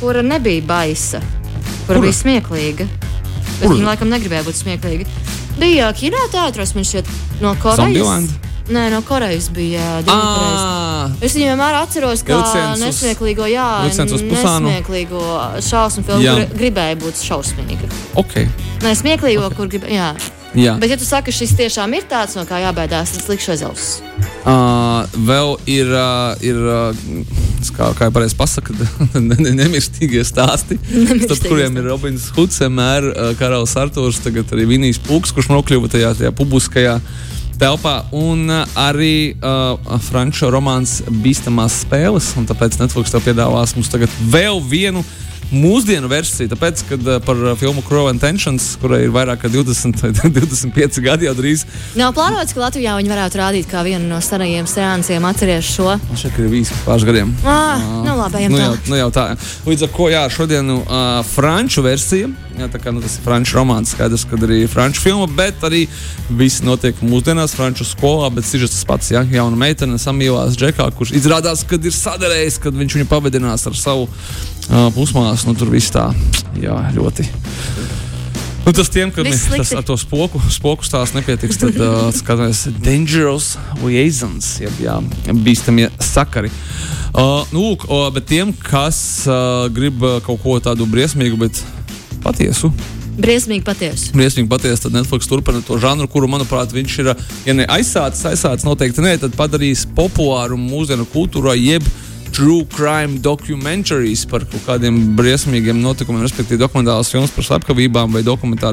kura 0.00 0.22
nebija 0.22 0.62
baisa, 0.68 1.20
kura 1.86 1.98
Kura? 1.98 2.00
bija 2.04 2.16
smieklīga. 2.20 2.86
Kura? 3.62 3.70
viņa 3.74 3.86
laikam 3.92 4.10
negribēja 4.12 4.44
būt 4.44 4.58
smieklīga. 4.60 5.06
Bija 5.58 5.88
kinoteātris, 5.94 6.74
man 6.74 6.84
šķiet, 6.84 7.08
no 7.40 7.54
Korejas. 7.62 8.28
Nē, 8.64 8.86
no 8.92 9.00
Korejas 9.04 9.50
bija 9.52 10.00
divi 10.02 10.12
Korejas. 10.12 10.60
Ah, 10.64 11.10
Es 11.20 11.34
viņu 11.36 11.50
vienmēr 11.52 11.74
atceros, 11.82 12.22
kā 12.24 12.38
nesmieklīgo, 12.80 13.44
jā, 13.52 13.66
nesmieklīgo 13.92 15.20
šausmu 15.64 16.04
filmu, 16.06 16.24
kur 16.48 16.56
gribēja 16.58 16.96
būt 17.00 17.20
šausmīga. 17.24 17.90
ok. 18.20 18.38
Nē, 18.84 18.94
smieklīgo, 19.00 19.50
kur 19.56 19.68
gribēja. 19.68 20.14
Jā. 20.54 20.76
Bet, 20.78 20.92
ja 20.92 20.98
tu 20.98 21.06
saki, 21.06 21.30
ka 21.30 21.34
šis 21.34 21.54
tiešām 21.58 21.96
ir 21.98 22.06
tāds, 22.10 22.36
no 22.38 22.44
kā 22.46 22.60
jābaidās, 22.62 23.16
tad 23.16 23.30
likšu 23.32 23.54
aiz 23.56 23.64
auss. 23.66 23.96
Uh, 24.44 25.02
vēl 25.26 25.56
ir, 25.72 25.90
uh, 25.90 26.44
ir 26.44 26.58
uh, 26.62 27.34
kā, 27.74 27.90
kā 27.98 28.08
jau 28.08 28.14
pareizi 28.14 28.38
pasakā, 28.38 28.76
ne, 29.18 29.34
ne, 29.34 29.54
nemirstīgie 29.58 30.22
stāsti, 30.26 30.78
starp 31.24 31.48
kuriem 31.48 31.80
ir 31.80 31.88
Robins 31.90 32.28
Huds, 32.36 32.60
vienmēr 32.62 33.08
uh, 33.10 33.30
Karalis 33.40 33.74
Artūrs, 33.80 34.22
tagad 34.22 34.54
arī 34.54 34.68
Vinijs 34.76 35.02
Pūks, 35.02 35.34
kurš 35.34 35.50
nokļuva 35.50 35.90
tajā, 35.96 36.14
tajā 36.20 36.34
publiskajā 36.38 36.98
telpā, 37.58 37.96
un 38.14 38.46
arī 38.78 39.34
uh, 39.34 39.98
franču 40.06 40.50
romāns 40.54 41.00
Bīstamās 41.24 41.82
spēles, 41.82 42.32
un 42.38 42.46
tāpēc 42.50 42.78
Netflix 42.82 43.14
tev 43.14 43.26
piedāvās 43.26 43.74
mums 43.78 43.90
tagad 43.90 44.12
vēl 44.30 44.62
vienu 44.62 45.02
mūsdienu 45.52 46.08
versiju, 46.10 46.48
tāpēc, 46.52 46.84
kad 46.88 47.08
uh, 47.08 47.18
par 47.24 47.40
uh, 47.40 47.52
filmu 47.58 47.84
Crow 47.86 48.08
and 48.10 48.22
Tensions, 48.22 48.74
kurai 48.80 49.04
ir 49.06 49.12
vairāk 49.14 49.44
kā 49.44 49.50
20, 49.52 50.00
vai 50.04 50.32
25 50.38 51.02
gadi 51.04 51.28
jau 51.28 51.34
drīz, 51.38 51.66
Nav 51.98 52.14
plānots, 52.16 52.54
ka 52.54 52.62
Latvijā 52.62 52.96
viņi 52.98 53.12
varētu 53.12 53.38
rādīt 53.38 53.68
kā 53.70 53.84
vienu 53.86 54.08
no 54.10 54.20
senajiem 54.24 54.66
seansiem. 54.70 55.24
Atceries 55.28 55.68
šo? 55.76 55.92
man 56.08 56.18
šeit 56.20 56.38
ir 56.40 56.48
vīzis 56.52 56.80
pāris 56.86 57.06
gadiem. 57.06 57.34
Ah, 57.46 57.82
nu 58.04 58.16
labi, 58.18 58.46
nu, 58.50 58.58
jau, 58.60 58.72
nu 58.90 58.98
jau 58.98 59.10
tā. 59.14 59.26
Līdz 59.68 59.86
ar 59.86 59.92
to, 59.94 60.08
jā, 60.12 60.24
šodien 60.32 60.74
uh, 60.74 61.20
franču 61.28 61.84
versija. 61.86 62.32
Jā, 62.54 62.68
tā 62.70 62.78
kā 62.78 62.92
nu, 62.94 63.00
tas 63.02 63.16
ir 63.18 63.24
franču 63.24 63.56
romāns, 63.58 63.90
skaidrs, 63.96 64.22
ka 64.30 64.38
arī 64.46 64.60
franču 64.70 65.02
filma, 65.02 65.26
bet 65.26 65.64
arī 65.66 65.80
viss 66.38 66.62
notiek 66.62 67.00
mūsdienās, 67.02 67.56
franču 67.58 67.86
skolā. 67.88 68.28
Bet 68.34 68.46
sižets 68.46 68.76
tas 68.76 68.86
pats, 68.86 69.10
ja 69.10 69.24
jauna 69.26 69.58
meitene 69.58 69.98
samīlās 69.98 70.54
Džekā, 70.60 70.86
kurš 70.94 71.16
izrādās, 71.18 71.66
ka 71.66 71.80
ir 71.82 71.96
sadarējis, 71.96 72.60
kad 72.62 72.78
viņš 72.78 72.98
viņu 73.00 73.10
pavadinās 73.10 73.66
ar 73.66 73.74
savu 73.78 74.06
uh, 74.06 74.86
pusmāsu. 74.94 75.50
Nu, 75.50 75.58
tur 75.58 75.74
viss 75.74 75.90
tā, 75.94 76.06
jā, 76.62 76.78
ļoti. 76.94 77.26
Nu, 78.64 78.72
tas 78.72 78.88
tiem, 78.88 79.10
kam 79.12 79.26
ir 79.28 79.36
ar 79.76 79.84
to 79.84 79.98
spoku, 80.00 80.40
spoku 80.48 80.86
stāstu 80.86 81.18
nepietiks, 81.18 81.58
tad 81.60 81.76
uh, 81.76 82.06
skatāmies 82.14 82.64
Dangerous 82.80 83.56
Liaisons, 83.82 84.54
jeb 84.62 84.78
jā, 84.80 84.94
bīstamie 85.44 85.90
sakari. 86.00 86.54
Uh, 87.14 87.42
nu, 87.50 87.66
lūk, 87.66 87.84
o, 87.90 88.04
bet 88.14 88.30
tiem, 88.30 88.54
kas 88.56 88.98
uh, 89.28 89.66
grib 89.74 90.00
uh, 90.06 90.16
kaut 90.24 90.40
ko 90.46 90.56
tādu 90.64 90.86
briesmīgu, 90.88 91.36
bet 91.44 91.60
patiesu, 92.24 92.72
Briesmīgi 93.14 93.62
patiesi. 93.62 94.08
briesmīgi 94.10 94.50
patiesu, 94.50 94.86
tad 94.86 94.96
Netflix 94.96 95.28
turpina 95.30 95.60
to 95.62 95.78
žanru, 95.78 96.08
kuru, 96.10 96.26
manuprāt, 96.30 96.72
viņš 96.74 96.96
ir, 97.04 97.12
ja 97.46 97.54
ne 97.54 97.66
aizsācis, 97.70 98.24
aizsācis 98.32 98.66
noteikti 98.66 99.04
ne, 99.04 99.14
tad 99.22 99.36
padarījis 99.38 99.86
populāru 99.94 100.58
mūsdienu 100.58 101.06
kultūrā, 101.12 101.54
jeb 101.54 101.86
true 102.34 102.66
crime 102.66 103.20
documentaries 103.22 104.24
par 104.26 104.42
kaut 104.50 104.64
kādiem 104.66 104.96
briesmīgiem 105.14 105.78
notikumiem, 105.78 106.24
respektīvi 106.26 106.58
dokumentālās 106.64 107.12
filmas 107.14 107.30
par 107.30 107.46
slepkavībām 107.46 108.16
vai 108.16 108.24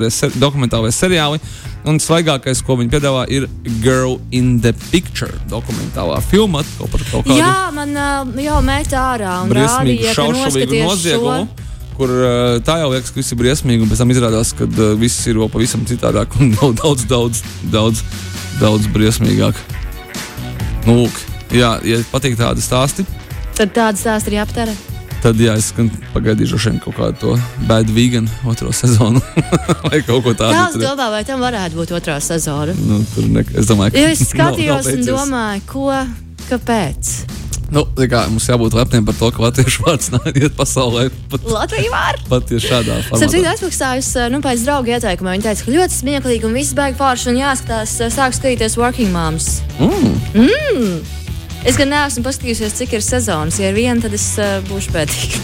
ser, 0.09 0.33
dokumentālais 0.41 0.97
seriāli. 0.97 1.37
Un 1.85 2.01
svaigākais, 2.01 2.63
ko 2.65 2.79
viņi 2.79 2.89
piedāvā, 2.89 3.27
ir 3.29 3.45
Girl 3.83 4.17
in 4.31 4.59
the 4.65 4.73
Picture 4.89 5.37
dokumentālā 5.49 6.17
filma 6.31 6.65
par 6.81 7.05
kaut 7.11 7.27
kādu. 7.29 7.37
Jā, 7.37 7.69
man 7.73 7.93
jau 8.41 8.61
metā 8.65 9.05
ārā 9.13 9.43
un 9.45 9.53
rādīja, 9.53 10.15
ka 10.17 10.31
noziegumu. 10.33 11.45
Šo 11.45 11.70
kur 11.97 12.11
uh, 12.11 12.59
tā 12.65 12.77
jau 12.81 12.91
liekas, 12.93 13.11
ka 13.13 13.21
viss 13.21 13.33
ir 13.33 13.39
briesmīgi, 13.41 13.85
un 13.85 13.91
pēc 13.91 14.03
tam 14.03 14.13
izrādās, 14.13 14.53
ka 14.57 14.67
uh, 14.67 14.93
viss 14.99 15.27
ir 15.29 15.39
vēl 15.41 15.51
pavisam 15.53 15.85
citādāk 15.89 16.37
un 16.41 16.53
daudz, 16.81 17.07
daudz, 17.09 17.43
daudz, 17.73 18.05
daudz 18.61 18.87
briesmīgāk. 18.93 19.57
Nu, 20.87 21.03
lūk, 21.03 21.19
jā, 21.53 21.75
ja 21.85 21.99
patīk 22.13 22.39
tādi 22.39 22.63
stāsti, 22.65 23.05
tad 23.57 23.75
tādi 23.75 24.01
stāsti 24.01 24.31
ir 24.31 24.41
jāaptver. 24.41 24.73
Tad, 25.21 25.37
jā, 25.37 25.53
es 25.53 25.67
pagaidīšu 26.15 26.57
šeit 26.57 26.79
kaut 26.81 26.95
kādu 26.97 27.19
to 27.21 27.33
bēdu 27.69 27.93
veganu 27.93 28.49
otro 28.49 28.71
sezonu. 28.73 29.21
vai 29.85 29.99
kaut 30.01 30.23
ko 30.25 30.33
tādu. 30.33 30.55
Kāds 30.55 30.79
domā, 30.81 31.11
vai 31.13 31.21
tam 31.27 31.43
varētu 31.45 31.77
būt 31.77 31.93
otrā 31.99 32.17
sezona? 32.25 32.73
Nu, 32.87 33.03
tur 33.13 33.29
ne, 33.29 33.45
es 33.53 33.69
domāju, 33.69 33.93
ka. 33.93 34.01
Jo 34.01 34.15
es 34.15 34.25
skatījos 34.33 34.89
nav, 34.89 34.97
nav 34.97 34.97
un 34.97 35.07
domāju, 35.11 35.67
ko, 35.69 35.85
kāpēc. 36.49 37.13
Nu, 37.71 37.85
kā, 37.95 38.25
mums 38.27 38.49
jābūt 38.51 38.75
lepniem 38.75 39.05
par 39.07 39.15
to, 39.15 39.29
ka 39.31 39.45
latviešu 39.45 39.85
vārds 39.85 40.11
nāciet 40.15 40.57
pasaulē. 40.57 41.05
Pat, 41.31 41.45
Latvija 41.47 41.93
var. 41.93 42.19
Pat 42.27 42.49
tieši 42.49 42.67
šādā 42.67 42.97
formā. 43.07 43.21
Sapratu, 43.21 43.47
atmaksājus 43.53 44.11
nu, 44.33 44.41
pēc 44.43 44.65
draugu 44.67 44.91
ieteikumiem. 44.91 45.37
Viņi 45.37 45.47
teica, 45.47 45.67
ka 45.67 45.75
ļoti 45.77 45.97
smieklīgi 46.01 46.49
un 46.49 46.57
viss 46.59 46.75
beigas 46.75 46.99
forši 46.99 47.31
un 47.31 47.39
jāskatās, 47.39 47.95
sāk 48.11 48.35
skatīties 48.35 48.75
Working 48.81 49.15
Moms. 49.15 49.61
Mm. 49.79 50.17
Mm. 50.43 50.99
Es 51.61 51.79
gan 51.79 51.93
neesmu 51.93 52.25
paskatījusies, 52.25 52.75
cik 52.81 52.97
ir 52.97 53.05
sezonas. 53.05 53.61
Ja 53.61 53.71
ir 53.71 53.77
viena, 53.77 54.01
tad 54.03 54.17
es 54.17 54.27
uh, 54.41 54.59
būšu 54.67 54.91
pētīgi. 54.97 55.41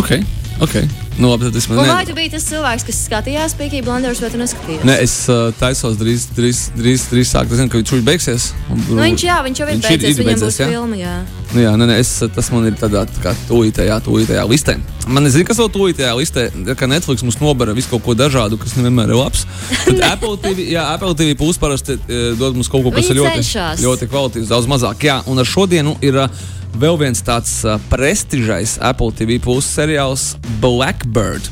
Ok, 0.00 0.18
ok. 0.66 1.03
Nu, 1.18 1.30
labi, 1.30 1.50
tas 1.54 1.68
man 1.70 1.78
ir. 1.78 1.90
Vai 1.92 2.06
tu 2.08 2.14
biji 2.16 2.32
tas 2.32 2.46
cilvēks, 2.48 2.84
kas 2.88 2.98
skatījās 3.06 3.54
Peaky 3.58 3.84
Blinders, 3.86 4.18
vai 4.22 4.32
tu 4.32 4.40
neskatījāties? 4.40 4.86
Nē, 4.88 4.96
es 5.04 5.14
uh, 5.30 5.52
taisos 5.60 5.94
drīz, 6.00 6.26
drīz, 6.34 6.64
drīz, 6.74 7.06
drīz 7.12 7.30
sākt. 7.30 7.54
Es 7.54 7.60
zinu, 7.60 7.70
ka 7.70 7.78
viņš 7.78 8.02
beigsies. 8.08 8.48
Un, 8.66 8.80
nu, 8.88 8.98
viņš, 8.98 9.26
jā, 9.28 9.36
viņš 9.46 9.62
jau 9.62 9.68
ir 9.68 9.76
viņš 9.76 9.86
beidzies. 9.86 10.08
Ir, 10.10 10.24
ir 10.24 10.30
beidzies 10.32 10.58
jā? 10.58 10.68
Filma, 10.72 10.98
jā. 10.98 11.14
Nu, 11.52 11.62
jā, 11.62 11.74
nē, 11.78 11.86
nē, 11.86 12.00
es, 12.02 12.10
tas 12.34 12.50
man 12.50 12.66
ir 12.66 12.74
tādā 12.80 13.04
tā 13.06 13.22
kā 13.22 13.34
tūlītējā, 13.46 14.00
tūlītējā 14.08 14.42
listē. 14.50 14.74
Man 15.06 15.22
nezinu, 15.28 15.46
kas 15.46 15.60
vēl 15.62 15.70
tūlītējā 15.76 16.16
listē, 16.18 16.48
ka 16.80 16.88
Netflix 16.90 17.22
mums 17.22 17.38
nobara 17.38 17.76
visu 17.76 17.92
kaut 17.92 18.02
ko 18.02 18.16
dažādu, 18.18 18.58
kas 18.58 18.74
nevienmēr 18.74 19.12
ir 19.14 19.20
labs. 19.20 19.44
Tad 19.84 20.02
Apple 20.08 20.34
TV, 20.42 20.66
jā, 20.74 20.82
Apple 20.96 21.14
TV 21.20 21.38
plus 21.38 21.60
parasti 21.62 21.94
uh, 21.94 22.32
dod 22.40 22.58
mums 22.58 22.72
kaut 22.72 22.82
ko, 22.88 22.90
kas 22.90 23.06
Viņi 23.06 23.14
ir 23.14 23.22
ļoti, 23.22 23.38
cenšas. 23.44 23.86
ļoti 23.86 24.10
kvalitīvs, 24.10 24.50
daudz 24.50 24.66
mazāk. 24.72 25.06
Jā, 25.06 25.20
un 25.30 25.38
ar 25.44 25.46
šodienu 25.54 25.94
ir. 26.02 26.24
Uh, 26.26 26.50
Vēl 26.74 26.96
viens 26.98 27.20
tāds 27.22 27.60
prestižais 27.86 28.78
Apple 28.82 29.14
TV 29.14 29.36
plus 29.42 29.66
seriāls 29.76 30.32
Blackbird. 30.62 31.46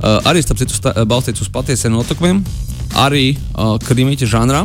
Uh, 0.00 0.20
arī 0.30 0.44
starp 0.44 0.60
citu 0.62 0.92
balstīts 1.10 1.42
uz 1.42 1.50
patiesiem 1.52 1.92
notikumiem, 1.92 2.38
arī 3.02 3.34
uh, 3.34 3.74
krimīķa 3.82 4.28
žanrā. 4.30 4.62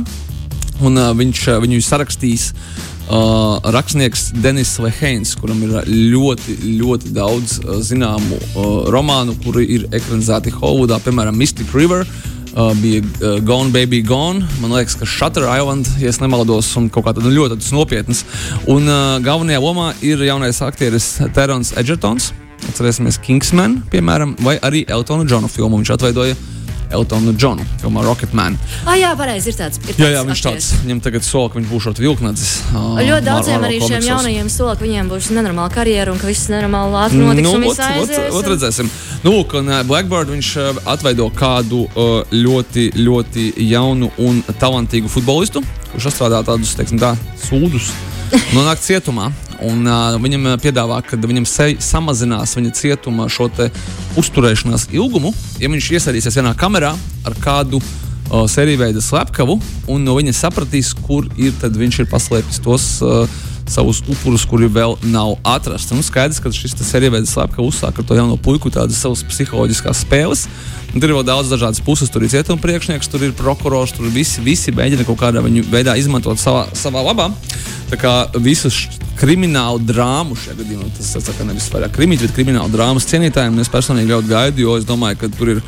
Un, 0.86 1.00
uh, 1.00 1.10
viņš 1.18 1.42
uh, 1.50 1.58
viņu 1.64 1.82
sarakstīs 1.84 2.52
uh, 2.54 3.58
rakstnieks 3.74 4.30
Denis 4.46 4.76
Leheins, 4.84 5.34
kuram 5.40 5.66
ir 5.66 5.90
ļoti, 5.90 6.60
ļoti 6.78 7.12
daudz 7.18 7.58
uh, 7.64 7.82
zināmu 7.84 8.38
uh, 8.38 8.70
romānu, 8.94 9.36
kuri 9.42 9.66
ir 9.80 9.90
ekranizēti 9.90 10.54
Holivudā, 10.56 11.02
piemēram, 11.04 11.36
Mystic 11.42 11.74
River. 11.74 12.06
Uh, 12.06 12.35
bija 12.82 13.02
uh, 13.04 13.40
Gone 13.44 13.72
Baby 13.72 14.02
Gone. 14.02 14.46
Man 14.62 14.72
liekas, 14.72 14.96
ka 14.96 15.06
Shutter 15.06 15.44
Island, 15.44 15.90
ja 16.00 16.14
nemaldos, 16.22 16.72
un 16.80 16.88
kaut 16.90 17.08
kā 17.08 17.16
tāda 17.18 17.32
ļoti 17.34 17.60
nopietnas. 17.76 18.24
Un 18.72 18.88
uh, 18.88 19.18
galvenajā 19.24 19.62
lomā 19.64 19.92
ir 20.06 20.24
jaunais 20.24 20.62
aktieris 20.64 21.18
Terence 21.36 21.76
Edgertons. 21.80 22.32
Atcerēsimies 22.66 23.20
Kingsman, 23.22 23.82
piemēram, 23.92 24.38
vai 24.42 24.56
arī 24.64 24.86
Eltona 24.90 25.28
Džona 25.28 25.52
filmu. 25.52 25.82
Viņš 25.82 25.92
atveidoja 25.98 26.38
Eltonu 26.94 27.34
Džonu, 27.34 27.66
filmā 27.82 28.04
Rocketman. 28.06 28.58
Ah, 28.86 28.96
jā, 29.00 29.12
pareizi, 29.18 29.52
ir 29.52 29.58
tāds. 29.60 29.80
Ir 29.82 29.94
tāds 29.94 30.04
jā, 30.04 30.10
jā, 30.14 30.24
viņš 30.28 30.44
tāds. 30.46 30.70
Viņam 30.84 31.02
tagad 31.06 31.26
sola, 31.26 31.52
ka 31.52 31.60
viņš 31.60 31.70
būs 31.72 31.88
šāds 31.88 32.04
vilknadzis. 32.04 32.52
Uh, 32.72 33.00
ļoti 33.02 33.26
daudziem 33.26 33.68
arī 33.68 33.80
šiem 33.84 34.08
jaunajiem 34.10 34.50
sola, 34.54 34.76
ka 34.78 34.86
viņiem 34.86 35.12
būs 35.12 35.30
nenormāla 35.36 35.74
karjera 35.74 36.14
un 36.14 36.22
ka 36.22 36.30
viss 36.30 36.50
nenormāli 36.52 37.00
ātri 37.02 37.22
notiks. 37.22 37.48
Nu, 37.48 37.72
ot, 37.72 37.84
ot, 38.04 38.38
ot, 38.40 38.50
redzēsim. 38.54 38.92
Nu, 39.26 39.38
un 39.60 39.72
Blackbird 39.90 40.34
viņš 40.34 40.52
atveido 40.96 41.30
kādu 41.36 41.86
uh, 41.88 42.20
ļoti, 42.34 42.92
ļoti 43.00 43.48
jaunu 43.70 44.12
un 44.22 44.44
talantīgu 44.62 45.12
futbolistu, 45.12 45.64
kurš 45.94 46.12
strādā 46.14 46.44
tādus, 46.46 46.76
teiksim 46.78 47.02
tā, 47.02 47.16
sūdus. 47.48 47.94
Nonāk 48.58 48.82
cietumā, 48.82 49.30
Un, 49.64 49.86
uh, 49.88 50.18
viņam 50.20 50.50
piedāvā, 50.60 51.00
ka 51.06 51.20
viņam 51.22 51.48
samazinās 51.80 52.58
viņa 52.58 52.74
cietuma 52.76 53.30
šo 53.32 53.48
uzturēšanās 54.20 54.90
ilgumu, 54.92 55.32
ja 55.62 55.70
viņš 55.72 55.92
iesaistīsies 55.96 56.42
vienā 56.42 56.56
kamerā 56.60 56.92
ar 57.26 57.40
kādu 57.44 57.80
uh, 57.80 58.44
sēriju 58.52 58.84
veidu 58.84 59.04
slepkavu, 59.04 59.60
un 59.88 60.04
no 60.04 60.18
viņa 60.20 60.36
sapratīs, 60.36 60.94
kur 61.08 61.30
ir 61.38 61.56
viņš 61.64 62.04
ir 62.04 62.12
paslēpis 62.12 62.64
tos. 62.66 62.96
Uh, 63.06 63.44
savus 63.66 64.02
upurus, 64.06 64.46
kuri 64.46 64.68
vēl 64.70 64.96
nav 65.10 65.36
atrasti. 65.46 65.96
Nu, 65.98 66.06
skaidrs, 66.06 66.40
ka 66.42 66.52
šis 66.54 66.76
seriāls 66.86 67.32
slēpjas 67.34 67.66
uzsāk 67.66 68.00
ar 68.00 68.08
to 68.08 68.18
jauno 68.18 68.38
puiku, 68.38 68.70
tādas 68.74 69.00
savas 69.02 69.24
psiholoģiskās 69.26 70.04
spēles. 70.06 70.46
Un 70.94 71.02
tur 71.02 71.10
ir 71.10 71.18
vēl 71.18 71.26
daudz 71.28 71.50
dažādas 71.52 71.82
puses. 71.84 72.12
Tur 72.14 72.24
ir 72.24 72.32
cietuma 72.32 72.62
priekšnieks, 72.62 73.10
tur 73.12 73.26
ir 73.26 73.34
prokurors, 73.38 73.96
tur 73.96 74.08
visi, 74.14 74.44
visi 74.46 74.74
mēģina 74.76 75.08
kaut 75.08 75.20
kādā 75.24 75.42
veidā 75.44 75.98
izmantot 76.00 76.40
savā, 76.42 76.68
savā 76.78 77.04
labā. 77.10 77.32
Tā 77.90 78.00
kā 78.02 78.14
visus 78.38 78.86
kriminālu 79.20 79.82
drāmu 79.86 80.38
šajā 80.40 80.58
gadījumā. 80.60 80.90
Tas 80.98 81.16
ir 81.16 81.46
nevis 81.48 81.70
vairāk 81.74 81.96
krimīņš, 81.96 82.26
bet 82.28 82.36
kriminālu 82.38 82.74
drāmas 82.74 83.08
cienītājiem. 83.12 83.62
Es 83.64 83.72
personīgi 83.72 84.12
ļoti 84.12 84.32
gaidu, 84.32 84.66
jo 84.66 84.76
es 84.80 84.88
domāju, 84.88 85.22
ka 85.24 85.32
tur 85.38 85.56
ir 85.56 85.64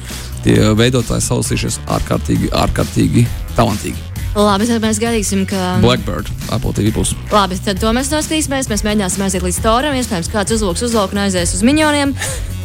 tie 0.46 0.58
veidotāji 0.78 1.26
salasījušies 1.28 1.80
ārkārtīgi, 1.98 2.52
ārkārtīgi 2.66 3.26
talantīgi. 3.58 4.04
Labi, 4.38 4.68
tad 4.70 4.84
mēs 4.84 5.00
gaidīsim, 5.02 5.48
ka. 5.50 5.78
Blackbird, 5.82 6.30
Apple 6.54 6.74
TV 6.78 6.92
būs. 6.94 7.16
Labi, 7.34 7.58
tad 7.66 7.80
to 7.82 7.90
mēs 7.96 8.12
noskatīsimies. 8.14 8.70
Mēs 8.70 8.84
mēģināsim 8.86 9.24
aiziet 9.26 9.46
līdz 9.46 9.58
toram. 9.64 9.98
Iespējams, 9.98 10.30
kāds 10.30 10.54
uzlūks 10.54 10.86
uzlūku 10.86 11.18
un 11.18 11.24
aizies 11.24 11.56
uz 11.58 11.66
minioniem. 11.66 12.14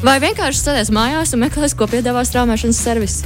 Vai 0.04 0.18
vienkārši 0.20 0.66
sēdēs 0.66 0.92
mājās 0.92 1.32
un 1.32 1.44
meklēs, 1.46 1.76
ko 1.78 1.88
piedāvā 1.88 2.26
straumēšanas 2.28 2.82
servis. 2.84 3.20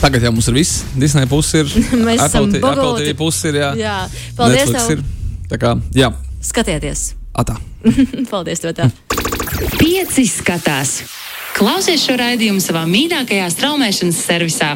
Tagad 0.00 0.26
jau 0.26 0.34
mums 0.34 0.50
ir 0.50 0.58
viss. 0.58 0.82
Disneja 0.98 1.30
puses 1.30 1.60
ir. 1.60 1.70
mēs 2.08 2.24
Apple, 2.26 2.48
esam 2.50 2.70
Apple 2.72 2.94
TV 2.98 3.14
puses 3.20 3.50
ir. 3.52 3.62
Jā, 3.62 3.72
jā. 3.78 3.96
paldies. 4.40 4.64
Netflix 4.64 4.90
tev. 4.90 4.98
ir. 4.98 5.42
Tā 5.52 5.60
kā, 5.60 5.76
jā. 5.94 6.10
Skatieties! 6.44 7.14
Atā. 7.34 7.56
Paldies, 8.30 8.60
Totā! 8.60 8.90
Pieci 9.80 10.26
skatās! 10.28 10.98
Klausies 11.54 12.02
šo 12.04 12.18
raidījumu 12.20 12.60
savā 12.62 12.84
mīļākajā 12.90 13.48
straumēšanas 13.54 14.20
servisā! 14.26 14.74